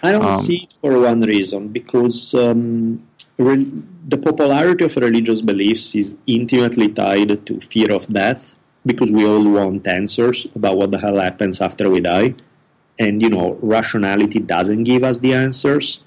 [0.03, 3.05] I don't um, see it for one reason because um,
[3.37, 3.71] re-
[4.07, 8.53] the popularity of religious beliefs is intimately tied to fear of death
[8.85, 12.35] because we all want answers about what the hell happens after we die,
[12.99, 15.99] and you know, rationality doesn't give us the answers.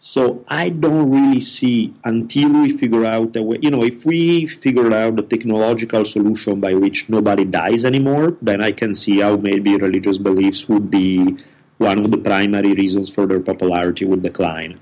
[0.00, 3.58] So I don't really see until we figure out a way.
[3.60, 8.62] You know, if we figure out the technological solution by which nobody dies anymore, then
[8.62, 11.36] I can see how maybe religious beliefs would be
[11.78, 14.78] one of the primary reasons for their popularity would decline.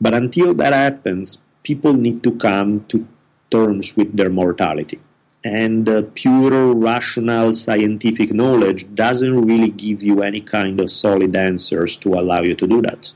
[0.00, 3.04] But until that happens, people need to come to
[3.50, 5.00] terms with their mortality.
[5.42, 11.96] And uh, pure rational scientific knowledge doesn't really give you any kind of solid answers
[11.96, 13.10] to allow you to do that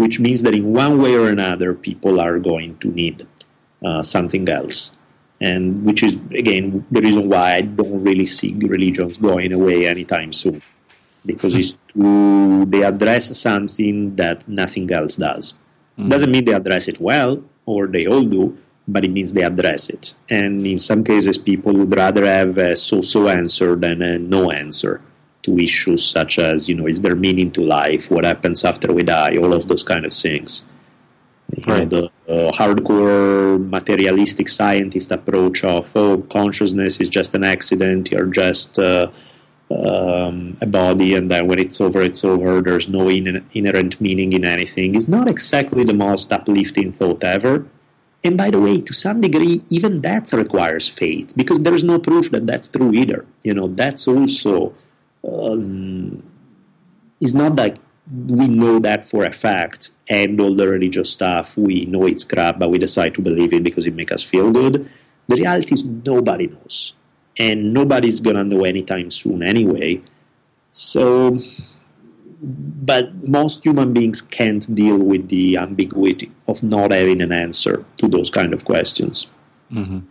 [0.00, 3.26] which means that in one way or another, people are going to need
[3.84, 4.90] uh, something else.
[5.40, 10.32] And which is, again, the reason why I don't really see religions going away anytime
[10.32, 10.62] soon.
[11.24, 15.54] Because it's too, they address something that nothing else does.
[15.98, 16.08] Mm.
[16.08, 18.56] Doesn't mean they address it well, or they all do,
[18.88, 20.14] but it means they address it.
[20.30, 24.50] And in some cases, people would rather have a so so answer than a no
[24.50, 25.02] answer
[25.42, 28.10] to issues such as, you know, is there meaning to life?
[28.10, 29.36] What happens after we die?
[29.36, 30.62] All of those kind of things.
[31.56, 38.10] You know, the uh, hardcore materialistic scientist approach of oh consciousness is just an accident
[38.12, 39.10] you're just uh,
[39.70, 44.32] um, a body and then when it's over it's over there's no in- inherent meaning
[44.32, 47.66] in anything is not exactly the most uplifting thought ever
[48.22, 52.30] and by the way to some degree even that requires faith because there's no proof
[52.30, 54.72] that that's true either you know that's also
[55.24, 56.22] um,
[57.20, 57.76] it's not like
[58.12, 62.58] we know that for a fact and all the religious stuff we know it's crap
[62.58, 64.90] but we decide to believe it because it makes us feel good.
[65.28, 66.94] The reality is nobody knows.
[67.38, 70.00] And nobody's gonna know anytime soon anyway.
[70.72, 71.38] So
[72.42, 78.08] but most human beings can't deal with the ambiguity of not having an answer to
[78.08, 79.26] those kind of questions.
[79.70, 80.06] And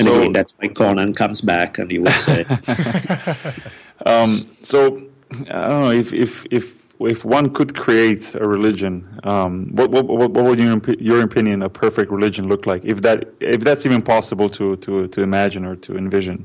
[0.00, 2.44] So- again that's why conan comes back and he will say
[4.06, 5.08] Um, so
[5.50, 10.06] I don't know if if if if one could create a religion, um, what, what
[10.06, 12.84] what what would your your opinion a perfect religion look like?
[12.84, 16.44] If that if that's even possible to to to imagine or to envision,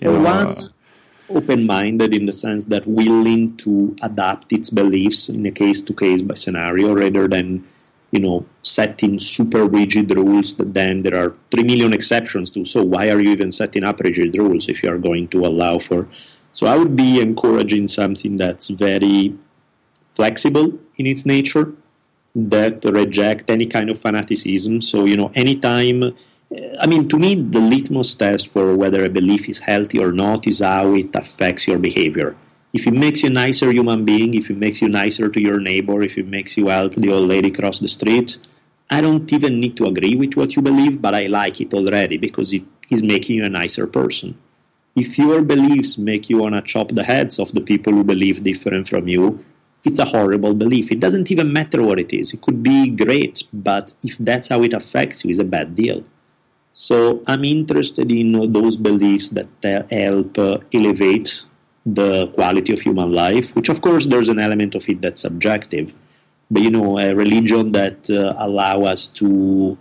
[0.00, 0.62] you know, one uh,
[1.30, 6.94] open-minded in the sense that willing to adapt its beliefs in a case-to-case by scenario
[6.94, 7.66] rather than
[8.10, 12.82] you know setting super rigid rules that then there are 3 million exceptions to so
[12.82, 16.06] why are you even setting up rigid rules if you are going to allow for
[16.54, 19.36] so i would be encouraging something that's very
[20.14, 21.66] flexible in its nature
[22.34, 26.14] that reject any kind of fanaticism so you know anytime
[26.78, 30.46] I mean, to me, the litmus test for whether a belief is healthy or not
[30.46, 32.36] is how it affects your behavior.
[32.72, 35.58] If it makes you a nicer human being, if it makes you nicer to your
[35.58, 38.36] neighbor, if it makes you help the old lady cross the street,
[38.90, 42.18] I don't even need to agree with what you believe, but I like it already
[42.18, 44.38] because it is making you a nicer person.
[44.96, 48.44] If your beliefs make you want to chop the heads of the people who believe
[48.44, 49.44] different from you,
[49.84, 50.90] it's a horrible belief.
[50.90, 52.32] It doesn't even matter what it is.
[52.32, 56.04] It could be great, but if that's how it affects you, it's a bad deal.
[56.72, 59.48] So I'm interested in those beliefs that
[59.90, 61.42] help uh, elevate
[61.86, 65.92] the quality of human life, which of course there's an element of it that's subjective.
[66.50, 69.76] But you know, a religion that uh, allow us to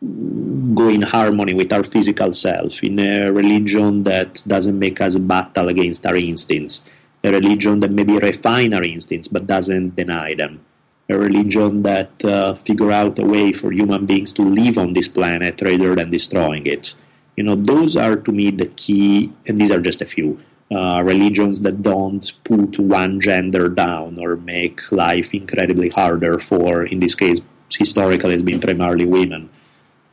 [0.00, 5.68] go in harmony with our physical self, in a religion that doesn't make us battle
[5.68, 6.82] against our instincts,
[7.24, 10.60] a religion that maybe refine our instincts but doesn't deny them,
[11.08, 15.08] a religion that uh, figure out a way for human beings to live on this
[15.08, 16.94] planet rather than destroying it.
[17.36, 20.40] You know, those are to me the key, and these are just a few.
[20.70, 27.00] Uh, religions that don't put one gender down or make life incredibly harder for, in
[27.00, 27.40] this case,
[27.72, 29.48] historically it's been primarily women.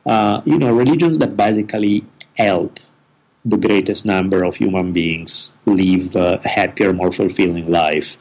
[0.06, 2.80] Uh, you know, religions that basically help
[3.46, 8.18] the greatest number of human beings live a happier, more fulfilling life.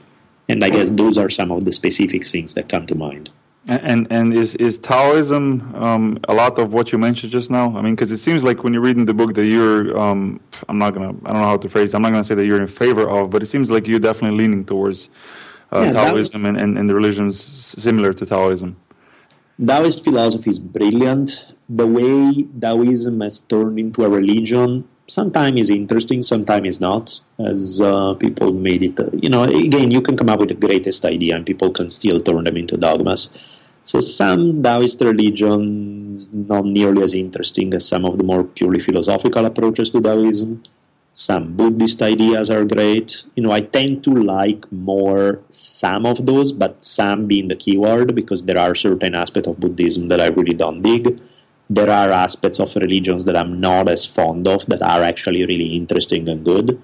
[0.49, 3.31] And I guess those are some of the specific things that come to mind.
[3.67, 7.75] and and is is Taoism um, a lot of what you mentioned just now?
[7.77, 10.79] I mean, because it seems like when you're reading the book that you're, um, I'm
[10.79, 11.89] not gonna, I don't know how to phrase.
[11.91, 11.97] it.
[11.97, 14.37] I'm not gonna say that you're in favor of, but it seems like you're definitely
[14.43, 15.09] leaning towards
[15.73, 18.77] uh, Yeah, was- Taoism and, and, and the religions similar to Taoism.
[19.63, 21.55] Taoist philosophy is brilliant.
[21.69, 27.21] The way Taoism has turned into a religion sometimes is interesting, sometimes is not.
[27.39, 30.55] As uh, people made it, uh, you know, again, you can come up with the
[30.55, 33.29] greatest idea and people can still turn them into dogmas.
[33.85, 39.45] So some Taoist religions not nearly as interesting as some of the more purely philosophical
[39.45, 40.65] approaches to Taoism.
[41.17, 43.23] Some Buddhist ideas are great.
[43.37, 48.17] You know, I tend to like more some of those, but some being the keyword
[48.17, 51.21] because there are certain aspects of Buddhism that I really don't dig.
[51.71, 55.77] There are aspects of religions that I'm not as fond of that are actually really
[55.77, 56.83] interesting and good.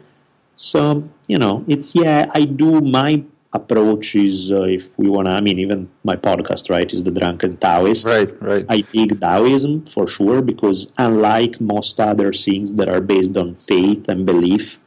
[0.54, 5.32] So, you know, it's, yeah, I do my approach is uh, if we want to,
[5.32, 8.06] I mean, even my podcast, right, is the Drunken Taoist.
[8.06, 8.64] Right, right.
[8.68, 14.08] I dig Taoism for sure because unlike most other things that are based on faith
[14.08, 14.78] and belief,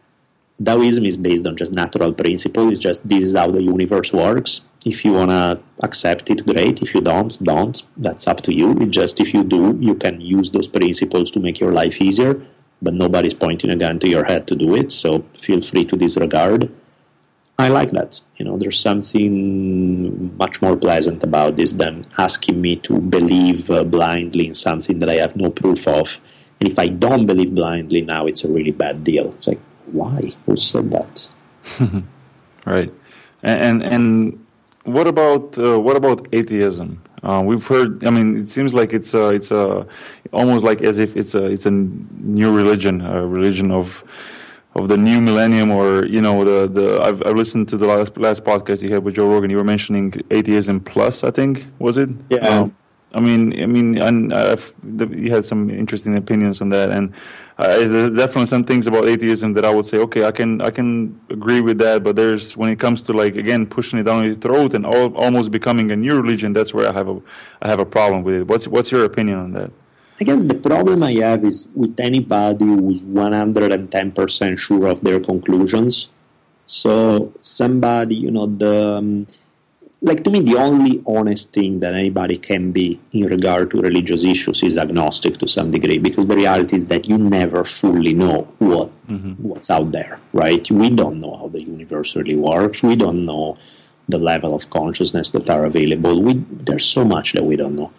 [0.64, 2.70] Taoism is based on just natural principle.
[2.70, 4.62] It's just this is how the universe works.
[4.86, 6.82] If you wanna accept it, great.
[6.82, 7.82] If you don't, don't.
[7.98, 8.78] That's up to you.
[8.80, 12.42] It's just if you do, you can use those principles to make your life easier.
[12.82, 14.92] But nobody's pointing a gun to your head to do it.
[14.92, 16.70] So feel free to disregard.
[17.60, 18.20] I like that.
[18.38, 23.84] You know, there's something much more pleasant about this than asking me to believe uh,
[23.84, 26.20] blindly in something that I have no proof of.
[26.60, 29.32] And if I don't believe blindly now, it's a really bad deal.
[29.34, 30.34] It's like, why?
[30.46, 31.28] Who said that?
[32.66, 32.94] Right,
[33.42, 34.40] and and,
[34.86, 37.02] what about uh, what about atheism?
[37.22, 38.06] Uh, we've heard.
[38.06, 39.86] I mean, it seems like it's a it's a
[40.32, 44.04] almost like as if it's a it's a new religion, a religion of
[44.76, 48.18] of the new millennium, or you know, the the I've, I've listened to the last
[48.18, 49.50] last podcast you had with Joe Rogan.
[49.50, 52.10] You were mentioning atheism plus, I think, was it?
[52.30, 52.48] Yeah.
[52.48, 52.76] Um,
[53.16, 57.14] I mean, I mean, and I've, you had some interesting opinions on that, and
[57.60, 60.72] uh, there's definitely some things about atheism that I would say, okay, I can I
[60.72, 64.26] can agree with that, but there's when it comes to like again pushing it down
[64.26, 67.22] your throat and all, almost becoming a new religion, that's where I have a
[67.62, 68.48] I have a problem with it.
[68.48, 69.72] What's what's your opinion on that?
[70.24, 76.08] I guess the problem I have is with anybody who's 110% sure of their conclusions.
[76.66, 79.28] So somebody, you know, the um,
[80.02, 84.24] like to me, the only honest thing that anybody can be in regard to religious
[84.24, 88.48] issues is agnostic to some degree, because the reality is that you never fully know
[88.60, 89.34] what mm-hmm.
[89.44, 90.72] what's out there, right?
[90.72, 92.82] We don't know how the universe really works.
[92.82, 93.58] We don't know
[94.08, 96.22] the level of consciousness that are available.
[96.22, 97.92] We, there's so much that we don't know.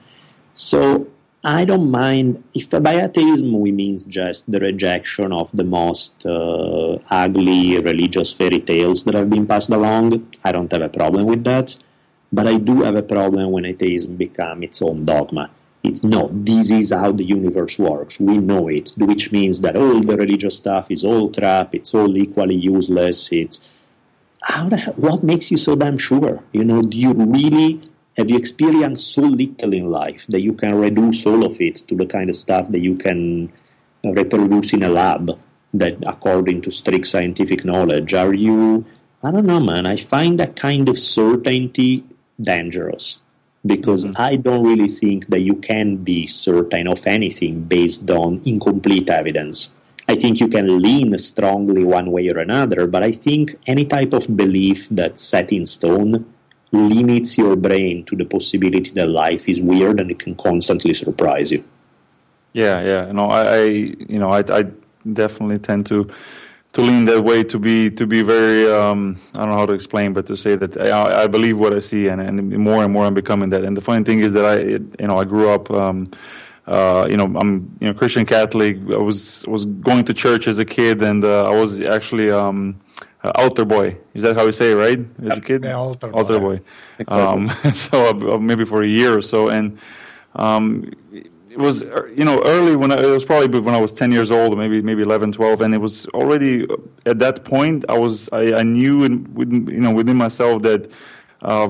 [0.54, 1.08] So
[1.44, 6.98] I don't mind if by atheism we means just the rejection of the most uh,
[7.10, 10.34] ugly religious fairy tales that have been passed along.
[10.42, 11.76] I don't have a problem with that.
[12.32, 15.50] But I do have a problem when atheism becomes its own dogma.
[15.82, 18.18] It's no, this is how the universe works.
[18.18, 21.74] We know it, which means that all the religious stuff is all crap.
[21.74, 23.28] It's all equally useless.
[23.30, 23.60] It's
[24.42, 26.40] how the hell, what makes you so damn sure?
[26.52, 27.82] You know, do you really
[28.16, 31.94] have you experienced so little in life that you can reduce all of it to
[31.94, 33.52] the kind of stuff that you can
[34.04, 35.38] reproduce in a lab
[35.72, 38.84] that according to strict scientific knowledge are you
[39.22, 42.04] i don't know man i find that kind of certainty
[42.40, 43.18] dangerous
[43.64, 44.20] because mm-hmm.
[44.20, 49.70] I don't really think that you can be certain of anything based on incomplete evidence.
[50.06, 54.12] I think you can lean strongly one way or another, but I think any type
[54.12, 56.33] of belief that's set in stone
[56.76, 61.50] limits your brain to the possibility that life is weird and it can constantly surprise
[61.50, 61.64] you.
[62.52, 63.12] Yeah, yeah.
[63.12, 64.64] No, I, I you know, I, I
[65.12, 66.08] definitely tend to
[66.74, 69.74] to lean that way to be to be very um, I don't know how to
[69.74, 72.92] explain, but to say that I, I believe what I see, and, and more and
[72.92, 73.64] more I'm becoming that.
[73.64, 75.70] And the funny thing is that I you know I grew up.
[75.70, 76.10] Um,
[76.66, 78.76] uh, you know, I'm you know Christian Catholic.
[78.90, 82.80] I was was going to church as a kid, and uh, I was actually um,
[83.24, 83.96] uh, altar boy.
[84.12, 85.00] Is that how we say it, right?
[85.24, 86.56] As a kid, yeah, altar, altar boy.
[86.56, 86.64] boy.
[86.98, 87.48] Exactly.
[87.48, 89.78] Um, so uh, maybe for a year or so, and
[90.36, 90.92] um,
[91.54, 94.10] it was uh, you know early when I, it was probably when I was 10
[94.10, 97.96] years old maybe maybe 11 12 and it was already uh, at that point I
[97.96, 100.90] was I, I knew in, within, you know within myself that
[101.42, 101.68] uh,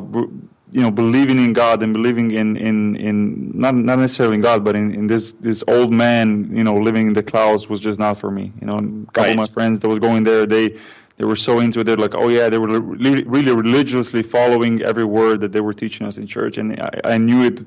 [0.75, 4.65] you know believing in God and believing in in in not not necessarily in God
[4.65, 7.99] but in, in this this old man you know living in the clouds was just
[7.99, 9.31] not for me you know a couple right.
[9.33, 10.79] of my friends that was going there they
[11.17, 14.83] they were so into it they're like oh yeah they were really, really religiously following
[14.83, 17.65] every word that they were teaching us in church and I, I knew it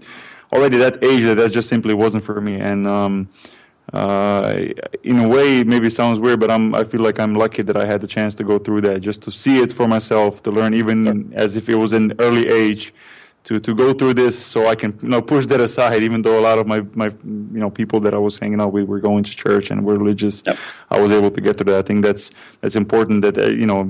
[0.54, 2.60] already that age that that just simply wasn't for me.
[2.60, 3.30] And um,
[3.94, 4.66] uh,
[5.04, 7.78] in a way, maybe it sounds weird, but I'm I feel like I'm lucky that
[7.78, 10.52] I had the chance to go through that, just to see it for myself, to
[10.52, 12.94] learn even as if it was an early age.
[13.48, 16.38] To, to go through this so I can you know push that aside even though
[16.38, 19.00] a lot of my, my you know people that I was hanging out with were
[19.00, 20.58] going to church and were religious yep.
[20.92, 22.30] I was able to get through that I think that's
[22.60, 23.90] that's important that uh, you know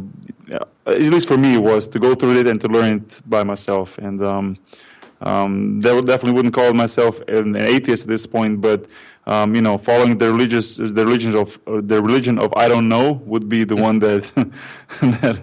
[0.86, 3.98] at least for me was to go through it and to learn it by myself
[3.98, 4.58] and um,
[5.22, 8.86] um, definitely wouldn't call myself an atheist at this point, but
[9.26, 12.88] um, you know, following the religious, the religion of uh, the religion of I don't
[12.88, 14.24] know would be the one that
[15.02, 15.42] that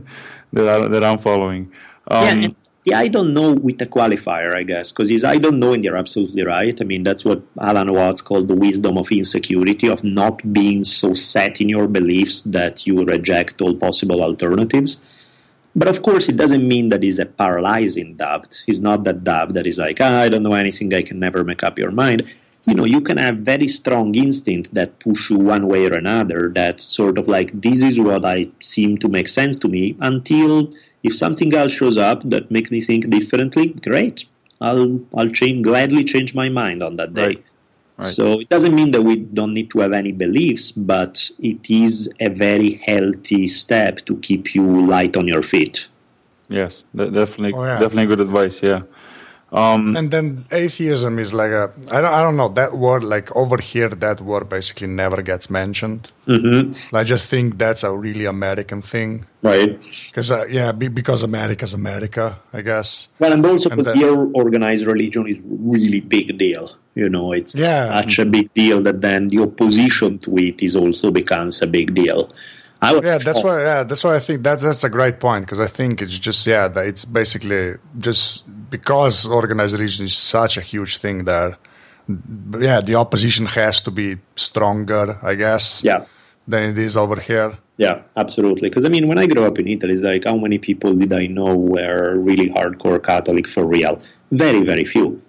[0.52, 1.70] that, I, that I'm following.
[2.08, 2.48] Um, yeah,
[2.84, 5.82] yeah, I don't know with a qualifier, I guess, because he's I don't know, and
[5.82, 6.78] you're absolutely right.
[6.78, 11.14] I mean, that's what Alan Watts called the wisdom of insecurity, of not being so
[11.14, 14.98] set in your beliefs that you reject all possible alternatives.
[15.74, 18.62] But of course, it doesn't mean that he's a paralyzing doubt.
[18.66, 21.42] He's not that doubt that is like, ah, I don't know anything, I can never
[21.42, 22.24] make up your mind.
[22.66, 26.50] You know, you can have very strong instinct that push you one way or another,
[26.54, 30.72] that sort of like, this is what I seem to make sense to me, until
[31.02, 34.24] if something else shows up that makes me think differently, great.
[34.60, 37.26] I'll, I'll change, gladly change my mind on that day.
[37.26, 37.44] Right.
[37.96, 38.12] Right.
[38.12, 42.10] So it doesn't mean that we don't need to have any beliefs, but it is
[42.18, 45.86] a very healthy step to keep you light on your feet.
[46.48, 47.78] Yes, definitely, oh, yeah.
[47.78, 48.62] definitely good advice.
[48.62, 48.82] Yeah.
[49.54, 53.34] Um, and then atheism is like a I don't I don't know that word like
[53.36, 56.10] over here that word basically never gets mentioned.
[56.26, 56.94] Mm-hmm.
[56.94, 59.80] I just think that's a really American thing, right?
[60.06, 63.06] Because uh, yeah, be, because America's America, I guess.
[63.20, 66.72] Well, and also because here organized religion is really big deal.
[66.96, 68.00] You know, it's yeah.
[68.00, 71.94] such a big deal that then the opposition to it is also becomes a big
[71.94, 72.32] deal.
[72.82, 73.62] yeah, that's why.
[73.62, 76.44] Yeah, that's why I think that's that's a great point because I think it's just
[76.44, 81.56] yeah, that it's basically just because organized religion is such a huge thing there.
[82.58, 85.82] Yeah, the opposition has to be stronger, I guess.
[85.84, 86.04] Yeah.
[86.46, 87.56] Than it is over here.
[87.78, 88.68] Yeah, absolutely.
[88.68, 91.12] Because I mean, when I grew up in Italy, it's like how many people did
[91.12, 94.00] I know were really hardcore Catholic for real?
[94.30, 95.20] Very, very few.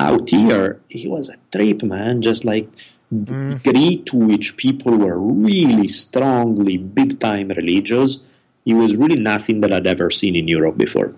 [0.00, 2.22] out here, it was a trip, man.
[2.22, 2.68] Just like
[3.14, 3.62] Mm.
[3.62, 8.20] degree to which people were really strongly, big time religious,
[8.64, 11.12] it was really nothing that I'd ever seen in Europe before.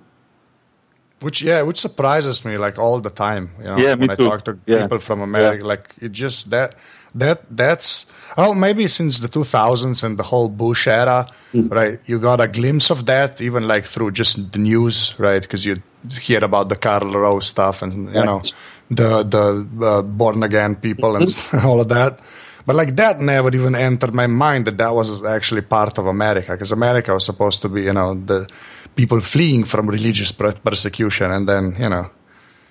[1.20, 3.50] Which yeah, which surprises me like all the time.
[3.58, 4.82] You know, Yeah, me when I talk to Yeah.
[4.82, 6.74] people from America, like it just that
[7.14, 11.70] that that's oh maybe since the 2000s and the whole Bush era, Mm.
[11.70, 11.98] right?
[12.06, 15.40] You got a glimpse of that even like through just the news, right?
[15.40, 15.76] Because you
[16.20, 18.26] hear about the Karl Rove stuff and you Right.
[18.26, 18.42] know
[18.90, 21.66] the the uh, born again people and Mm-hmm.
[21.68, 22.18] all of that.
[22.66, 26.52] But like that never even entered my mind that that was actually part of America
[26.52, 28.48] because America was supposed to be, you know, the
[28.96, 32.10] people fleeing from religious persecution, and then you know,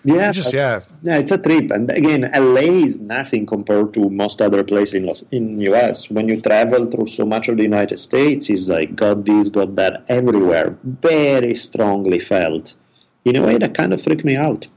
[0.06, 0.80] Yeah, just- yeah.
[1.02, 5.06] yeah, it's a trip, and again, LA is nothing compared to most other places in
[5.06, 6.10] Los, in US.
[6.10, 9.76] When you travel through so much of the United States, it's like got this, got
[9.76, 12.74] that everywhere, very strongly felt.
[13.26, 14.68] In a way, that kind of freaked me out.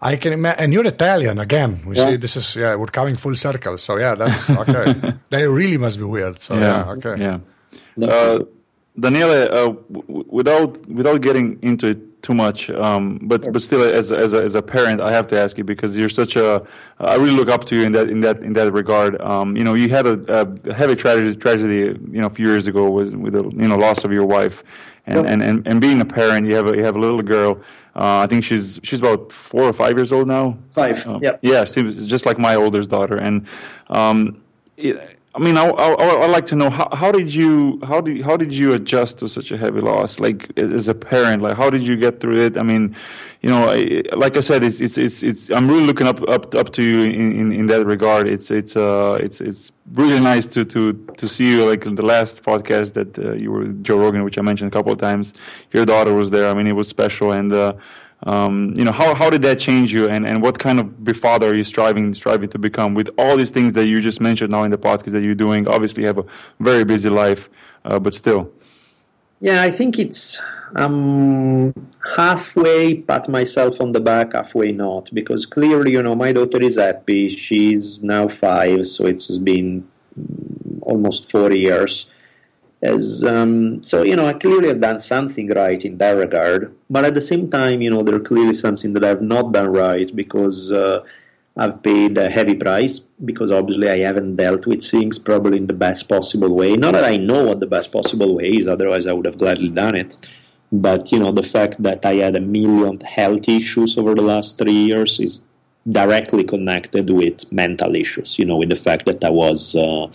[0.00, 0.60] I can imagine.
[0.64, 1.82] And you're Italian again.
[1.86, 2.06] We Yeah.
[2.08, 3.76] see this is yeah, we're coming full circle.
[3.78, 4.94] So yeah, that's okay.
[5.30, 6.40] they really must be weird.
[6.40, 7.16] So yeah, okay.
[7.18, 7.38] Yeah.
[8.08, 8.40] Uh,
[8.98, 14.10] Daniele, uh, w- without without getting into it too much, um, but but still, as
[14.12, 16.62] a- as a, as a parent, I have to ask you because you're such a.
[17.00, 19.20] I really look up to you in that in that in that regard.
[19.20, 21.78] Um, you know, you had a, a heavy tragedy tragedy.
[22.14, 24.62] You know, a few years ago was with the you know loss of your wife,
[25.06, 25.26] and Yep.
[25.32, 27.60] and, and, and being a parent, you have a, you have a little girl.
[27.96, 30.56] Uh, I think she's she's about four or five years old now.
[30.70, 31.40] Five, Um, yep.
[31.42, 33.44] Yeah, seems just like my oldest daughter, and
[33.90, 34.40] um,
[34.76, 38.22] it, I mean, I, I, I'd like to know how, how did you how did
[38.22, 40.20] how did you adjust to such a heavy loss?
[40.20, 42.56] Like as a parent, like how did you get through it?
[42.56, 42.94] I mean,
[43.42, 46.54] you know, I, like I said, it's it's it's, it's I'm really looking up up
[46.54, 48.28] up to you in, in, in that regard.
[48.28, 52.06] It's it's uh it's it's really nice to to to see you like in the
[52.06, 54.98] last podcast that uh, you were with Joe Rogan, which I mentioned a couple of
[54.98, 55.34] times.
[55.72, 56.48] Your daughter was there.
[56.48, 57.52] I mean, it was special and.
[57.52, 57.72] Uh,
[58.24, 61.50] um, you know how, how did that change you and, and what kind of father
[61.50, 64.62] are you striving striving to become with all these things that you just mentioned now
[64.62, 66.24] in the podcast that you're doing obviously you have a
[66.60, 67.48] very busy life
[67.84, 68.52] uh, but still
[69.40, 70.40] Yeah, I think it's
[70.74, 71.74] um,
[72.16, 76.76] halfway pat myself on the back, halfway not, because clearly, you know, my daughter is
[76.78, 77.28] happy.
[77.28, 79.86] She's now five, so it's been
[80.80, 82.06] almost four years.
[82.84, 87.06] As um, so, you know, I clearly have done something right in that regard, but
[87.06, 90.14] at the same time, you know, there are clearly something that I've not done right
[90.14, 91.02] because uh,
[91.56, 95.80] I've paid a heavy price because obviously I haven't dealt with things probably in the
[95.86, 96.76] best possible way.
[96.76, 99.70] Not that I know what the best possible way is, otherwise I would have gladly
[99.70, 100.14] done it.
[100.70, 104.58] But you know, the fact that I had a million health issues over the last
[104.58, 105.40] three years is
[105.90, 108.38] directly connected with mental issues.
[108.38, 110.08] You know, with the fact that I was uh,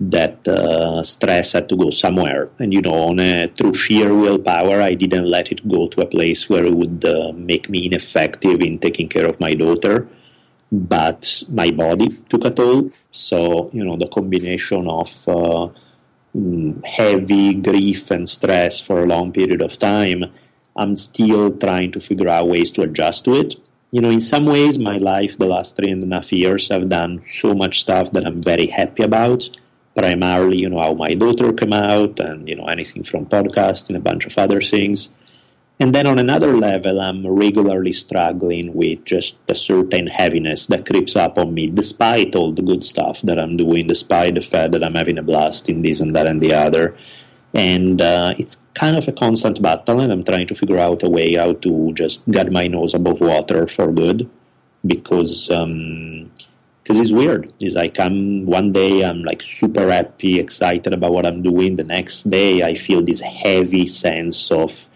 [0.00, 4.80] that uh, stress had to go somewhere, and you know, on a through sheer willpower,
[4.82, 8.60] I didn't let it go to a place where it would uh, make me ineffective
[8.60, 10.08] in taking care of my daughter
[10.74, 12.90] but my body took a toll.
[13.12, 15.68] So, you know, the combination of uh,
[16.36, 20.24] mm, heavy grief and stress for a long period of time,
[20.76, 23.54] I'm still trying to figure out ways to adjust to it.
[23.92, 26.88] You know, in some ways, my life, the last three and a half years, I've
[26.88, 29.48] done so much stuff that I'm very happy about.
[29.96, 33.96] Primarily, you know, how my daughter came out and, you know, anything from podcast and
[33.96, 35.08] a bunch of other things.
[35.80, 41.16] And then on another level, I'm regularly struggling with just a certain heaviness that creeps
[41.16, 44.84] up on me, despite all the good stuff that I'm doing, despite the fact that
[44.84, 46.96] I'm having a blast in this and that and the other.
[47.54, 51.10] And uh, it's kind of a constant battle, and I'm trying to figure out a
[51.10, 54.30] way how to just get my nose above water for good,
[54.86, 56.30] because um,
[56.84, 57.52] cause it's weird.
[57.60, 61.76] It's like I'm one day I'm like super happy, excited about what I'm doing.
[61.76, 64.86] The next day I feel this heavy sense of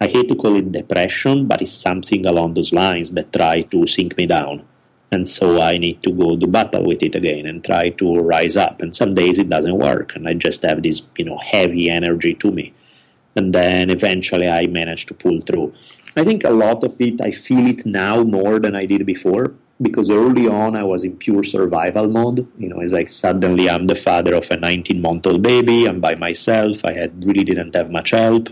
[0.00, 3.86] I hate to call it depression, but it's something along those lines that try to
[3.86, 4.64] sink me down.
[5.12, 8.56] And so I need to go to battle with it again and try to rise
[8.56, 8.82] up.
[8.82, 12.34] And some days it doesn't work, and I just have this, you know, heavy energy
[12.34, 12.74] to me.
[13.36, 15.74] And then eventually I manage to pull through.
[16.16, 19.54] I think a lot of it, I feel it now more than I did before
[19.82, 22.46] because early on I was in pure survival mode.
[22.58, 25.86] You know, it's like suddenly I'm the father of a 19 month old baby.
[25.86, 26.84] I'm by myself.
[26.84, 28.48] I had really didn't have much help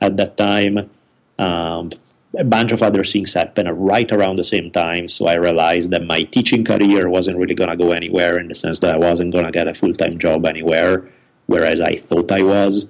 [0.00, 0.90] at that time.
[1.38, 1.90] Um,
[2.38, 6.06] a bunch of other things happened right around the same time, so I realized that
[6.06, 9.32] my teaching career wasn't really going to go anywhere in the sense that I wasn't
[9.32, 11.08] going to get a full time job anywhere,
[11.46, 12.86] whereas I thought I was.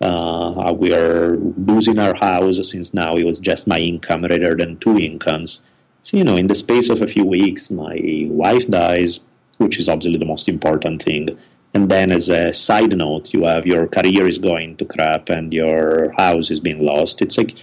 [0.00, 4.78] Uh, we are losing our house since now it was just my income rather than
[4.78, 5.60] two incomes.
[6.02, 7.98] So, you know, in the space of a few weeks, my
[8.28, 9.20] wife dies,
[9.58, 11.38] which is obviously the most important thing.
[11.74, 15.52] And then, as a side note, you have your career is going to crap and
[15.52, 17.22] your house is being lost.
[17.22, 17.54] It's like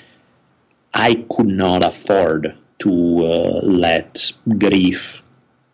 [0.93, 5.23] I could not afford to uh, let grief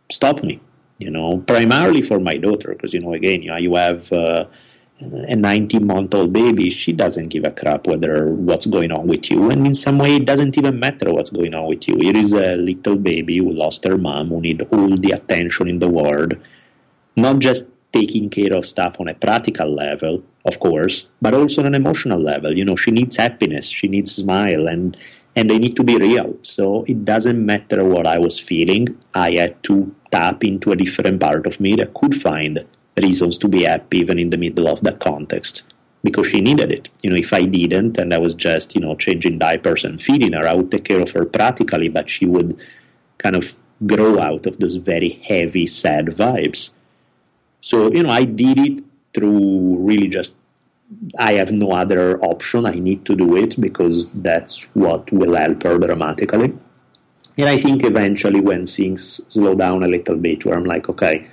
[0.10, 0.60] stop me.
[0.98, 4.46] You know, primarily for my daughter, because you know, again, you, know, you have uh,
[5.12, 6.70] a 19 month old baby.
[6.70, 10.16] She doesn't give a crap whether what's going on with you, and in some way,
[10.16, 11.98] it doesn't even matter what's going on with you.
[11.98, 15.80] It is a little baby who lost her mom, who needs all the attention in
[15.80, 16.36] the world,
[17.16, 21.68] not just taking care of stuff on a practical level, of course, but also on
[21.68, 22.58] an emotional level.
[22.58, 24.98] You know, she needs happiness, she needs smile, and
[25.36, 26.38] and they need to be real.
[26.44, 28.98] So it doesn't matter what I was feeling.
[29.14, 32.66] I had to tap into a different part of me that could find
[33.02, 35.64] reasons to be happy even in the middle of that context
[36.04, 36.90] because she needed it.
[37.02, 40.34] You know, if I didn't and I was just, you know, changing diapers and feeding
[40.34, 42.60] her, I would take care of her practically, but she would
[43.18, 46.70] kind of grow out of those very heavy, sad vibes.
[47.62, 48.84] So, you know, I did it
[49.14, 50.32] through really just
[51.18, 52.66] I have no other option.
[52.66, 56.58] I need to do it because that's what will help her dramatically.
[57.38, 61.28] And I think eventually when things slow down a little bit, where I'm like, okay,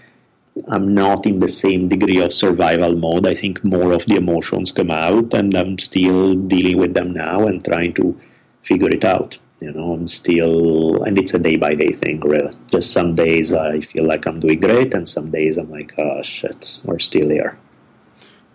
[0.68, 3.26] I'm not in the same degree of survival mode.
[3.26, 7.46] I think more of the emotions come out, and I'm still dealing with them now
[7.46, 8.18] and trying to
[8.62, 9.38] figure it out.
[9.60, 12.56] You know, I'm still, and it's a day by day thing, really.
[12.70, 16.22] Just some days I feel like I'm doing great, and some days I'm like, oh
[16.22, 17.58] shit, we're still here.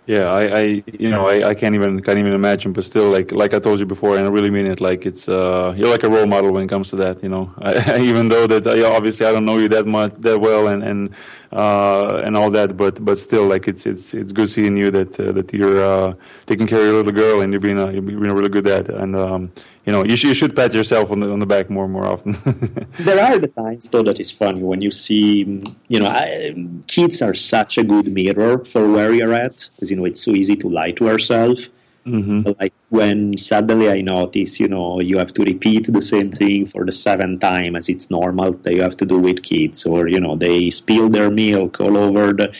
[0.08, 0.62] Yeah, I, I
[1.00, 3.80] you know, I, I can't even can't even imagine, but still, like like I told
[3.80, 4.80] you before, and I really mean it.
[4.80, 7.24] Like it's uh, you're like a role model when it comes to that.
[7.24, 10.40] You know, I, even though that I, obviously I don't know you that much that
[10.40, 11.10] well, and and
[11.56, 15.18] uh, and all that, but but still, like it's it's it's good seeing you that
[15.18, 16.14] uh, that you're uh,
[16.48, 18.90] taking care of your little girl, and you're being uh, you're being really good it.
[18.90, 19.52] and um,
[19.86, 21.94] you know, you should, you should pat yourself on the on the back more and
[21.94, 22.34] more often.
[22.99, 26.53] there are the times though that is funny when you see, you know, I,
[26.88, 30.32] kids are such a good mirror for where you're at because you know it's so
[30.32, 31.69] easy to lie to ourselves.
[32.06, 32.52] Mm-hmm.
[32.60, 36.86] Like when suddenly I notice, you know, you have to repeat the same thing for
[36.86, 40.19] the seventh time as it's normal that you have to do with kids, or you
[40.19, 42.53] know, they spill their milk all over the.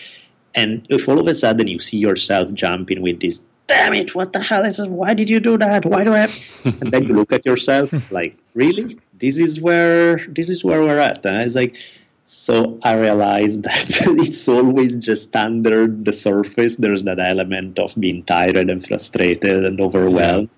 [0.56, 4.34] And if all of a sudden you see yourself jumping with this damn it, what
[4.34, 4.90] the hell is it?
[4.90, 5.86] Why did you do that?
[5.86, 6.36] Why do I have?
[6.66, 9.00] and then you look at yourself like, really?
[9.14, 11.26] This is where this is where we're at.
[11.26, 11.76] And it's like,
[12.26, 16.76] so I realized that it's always just under the surface.
[16.76, 20.50] There's that element of being tired and frustrated and overwhelmed.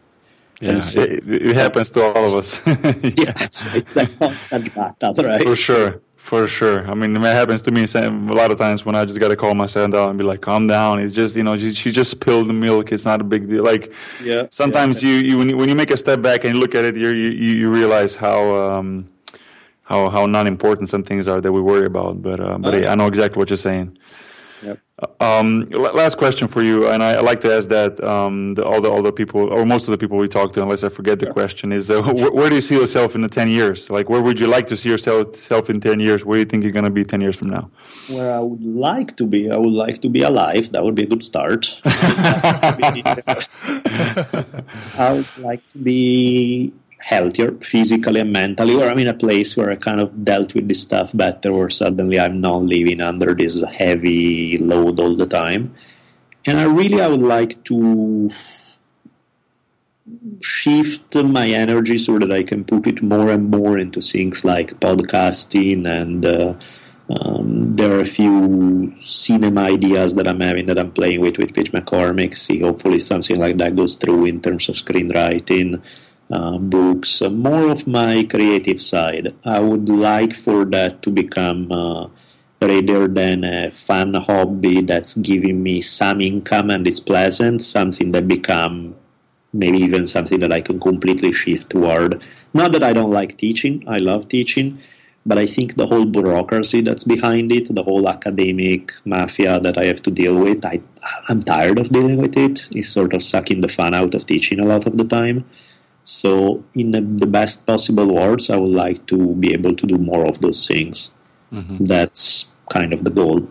[0.62, 2.62] Yeah, and so, it, it, happens to all of us.
[2.66, 2.74] yeah,
[3.04, 5.44] yeah it's, the constant battle, right?
[5.44, 6.02] For sure.
[6.16, 6.90] For sure.
[6.90, 9.38] I mean, it happens to me a lot of times when I just got to
[9.38, 11.00] call my son down and be like, calm down.
[11.00, 12.92] It's just, you know, she, she just spilled the milk.
[12.92, 13.64] It's not a big deal.
[13.64, 15.12] Like, yeah, sometimes yeah.
[15.12, 16.98] You, you, when you, when you make a step back and you look at it,
[16.98, 19.08] you, you, you realize how, um,
[19.88, 22.22] how, how non important some things are that we worry about.
[22.22, 23.98] But, uh, but uh, I know exactly what you're saying.
[24.64, 24.80] Yep.
[25.22, 28.82] Um, last question for you, and I, I like to ask that um, the, all
[28.82, 31.20] the all the people, or most of the people we talk to, unless I forget
[31.20, 33.92] the question, is uh, wh- where do you see yourself in the ten years?
[33.92, 36.26] Like, where would you like to see yourself in ten years?
[36.26, 37.70] Where do you think you're going to be ten years from now?
[38.08, 40.72] Where I would like to be, I would like to be alive.
[40.72, 41.80] That would be a good start.
[41.86, 42.76] I
[45.14, 49.76] would like to be healthier physically and mentally, or I'm in a place where I
[49.76, 54.58] kind of dealt with this stuff better, or suddenly I'm not living under this heavy
[54.58, 55.76] load all the time.
[56.46, 58.30] And I really, I would like to
[60.42, 64.80] shift my energy so that I can put it more and more into things like
[64.80, 66.54] podcasting and uh,
[67.10, 71.54] um, there are a few cinema ideas that I'm having that I'm playing with with
[71.54, 72.36] Pete McCormack.
[72.36, 75.82] See, hopefully something like that goes through in terms of screenwriting
[76.32, 79.34] uh, books, more of my creative side.
[79.46, 82.10] I would like for that to become uh,
[82.62, 88.28] rather than a fun hobby that's giving me some income and it's pleasant, something that
[88.28, 88.96] become
[89.54, 92.24] maybe even something that I can completely shift toward.
[92.54, 94.80] Not that I don't like teaching, I love teaching,
[95.26, 99.86] but I think the whole bureaucracy that's behind it, the whole academic mafia that I
[99.86, 100.82] have to deal with, I,
[101.30, 102.68] I'm tired of dealing with it.
[102.72, 105.46] It's sort of sucking the fun out of teaching a lot of the time.
[106.10, 110.26] So, in the best possible words, I would like to be able to do more
[110.26, 111.12] of those things.
[111.52, 111.84] Mm-hmm.
[111.84, 113.46] That's kind of the goal.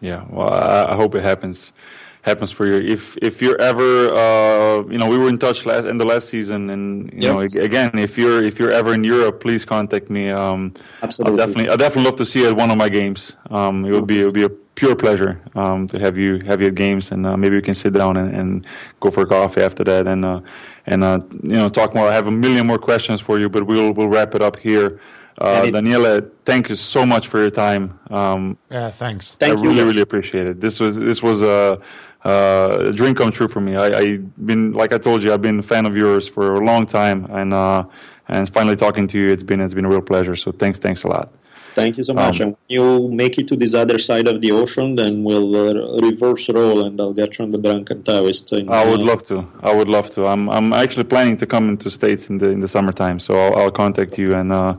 [0.00, 1.72] Yeah, well, I, hope it happens
[2.20, 2.76] happens for you.
[2.92, 6.28] If if you're ever, uh, you know, we were in touch last in the last
[6.28, 7.32] season, and you yep.
[7.32, 10.28] know, again, if you're if you're ever in Europe, please contact me.
[10.28, 13.32] Um, Absolutely, I'll definitely, I definitely love to see you at one of my games.
[13.48, 16.60] Um, it would be it would be a pure pleasure um, to have you have
[16.60, 18.66] you at games, and uh, maybe we can sit down and, and,
[19.00, 20.40] go for a coffee after that, and uh,
[20.88, 22.08] and uh, you know talk more.
[22.08, 25.00] I have a million more questions for you, but we'll we'll wrap it up here.
[25.40, 27.98] Uh, Daniele, thank you so much for your time.
[28.10, 29.34] Um, yeah, thanks.
[29.34, 29.68] Thank I you.
[29.68, 30.60] really, really appreciate it.
[30.60, 31.80] This was this was a,
[32.24, 33.76] a dream come true for me.
[33.76, 36.64] I, I been like I told you, I've been a fan of yours for a
[36.64, 37.84] long time, and uh,
[38.28, 39.30] and finally talking to you.
[39.30, 40.34] It's been it's been a real pleasure.
[40.34, 41.32] So thanks, thanks a lot.
[41.78, 42.40] Thank you so much.
[42.40, 45.54] Um, and when you make it to this other side of the ocean, then we'll
[45.54, 48.52] uh, reverse roll, and I'll get you on the Drunken Taoist.
[48.52, 49.46] In, I would uh, love to.
[49.62, 50.26] I would love to.
[50.26, 53.54] I'm I'm actually planning to come into states in the in the summertime, so I'll,
[53.58, 54.74] I'll contact you, and uh,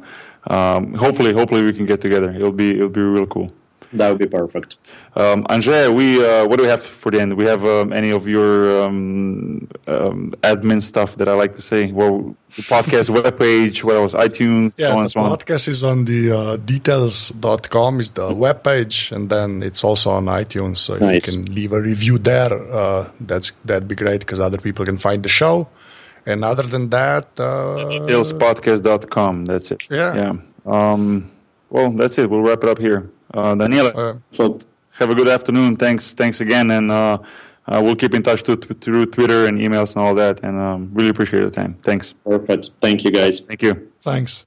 [0.48, 2.30] um, hopefully hopefully we can get together.
[2.32, 3.50] It'll be it'll be real cool.
[3.94, 4.78] That would be perfect.
[5.16, 7.34] Um, Anže, we uh, what do we have for the end?
[7.34, 11.91] We have um, any of your um, um, admin stuff that I like to say?
[11.91, 14.14] Well, the podcast webpage, what else?
[14.14, 15.38] iTunes, yeah, so on the so on.
[15.38, 20.78] podcast is on the uh, details.com is the webpage, and then it's also on iTunes.
[20.78, 21.36] So if nice.
[21.36, 24.99] you can leave a review there, uh, that's that'd be great because other people can
[24.99, 25.68] find the show.
[26.28, 29.45] And other than that, uh, detailspodcast.com.
[29.45, 29.84] That's it.
[29.90, 30.14] Yeah.
[30.14, 30.34] Yeah.
[30.66, 31.32] Um,
[31.72, 32.30] well, that's it.
[32.30, 33.10] We'll wrap it up here.
[33.34, 34.60] Uh, Daniele, uh, so
[34.92, 35.76] have a good afternoon.
[35.76, 37.18] Thanks, thanks again, and uh,
[37.68, 40.40] uh, we'll keep in touch through, through Twitter and emails and all that.
[40.44, 41.76] And um, really appreciate the time.
[41.84, 42.14] Thanks.
[42.26, 42.72] Perfect.
[42.82, 43.40] Thank you, guys.
[43.40, 43.92] Thank you.
[44.02, 44.46] Thanks.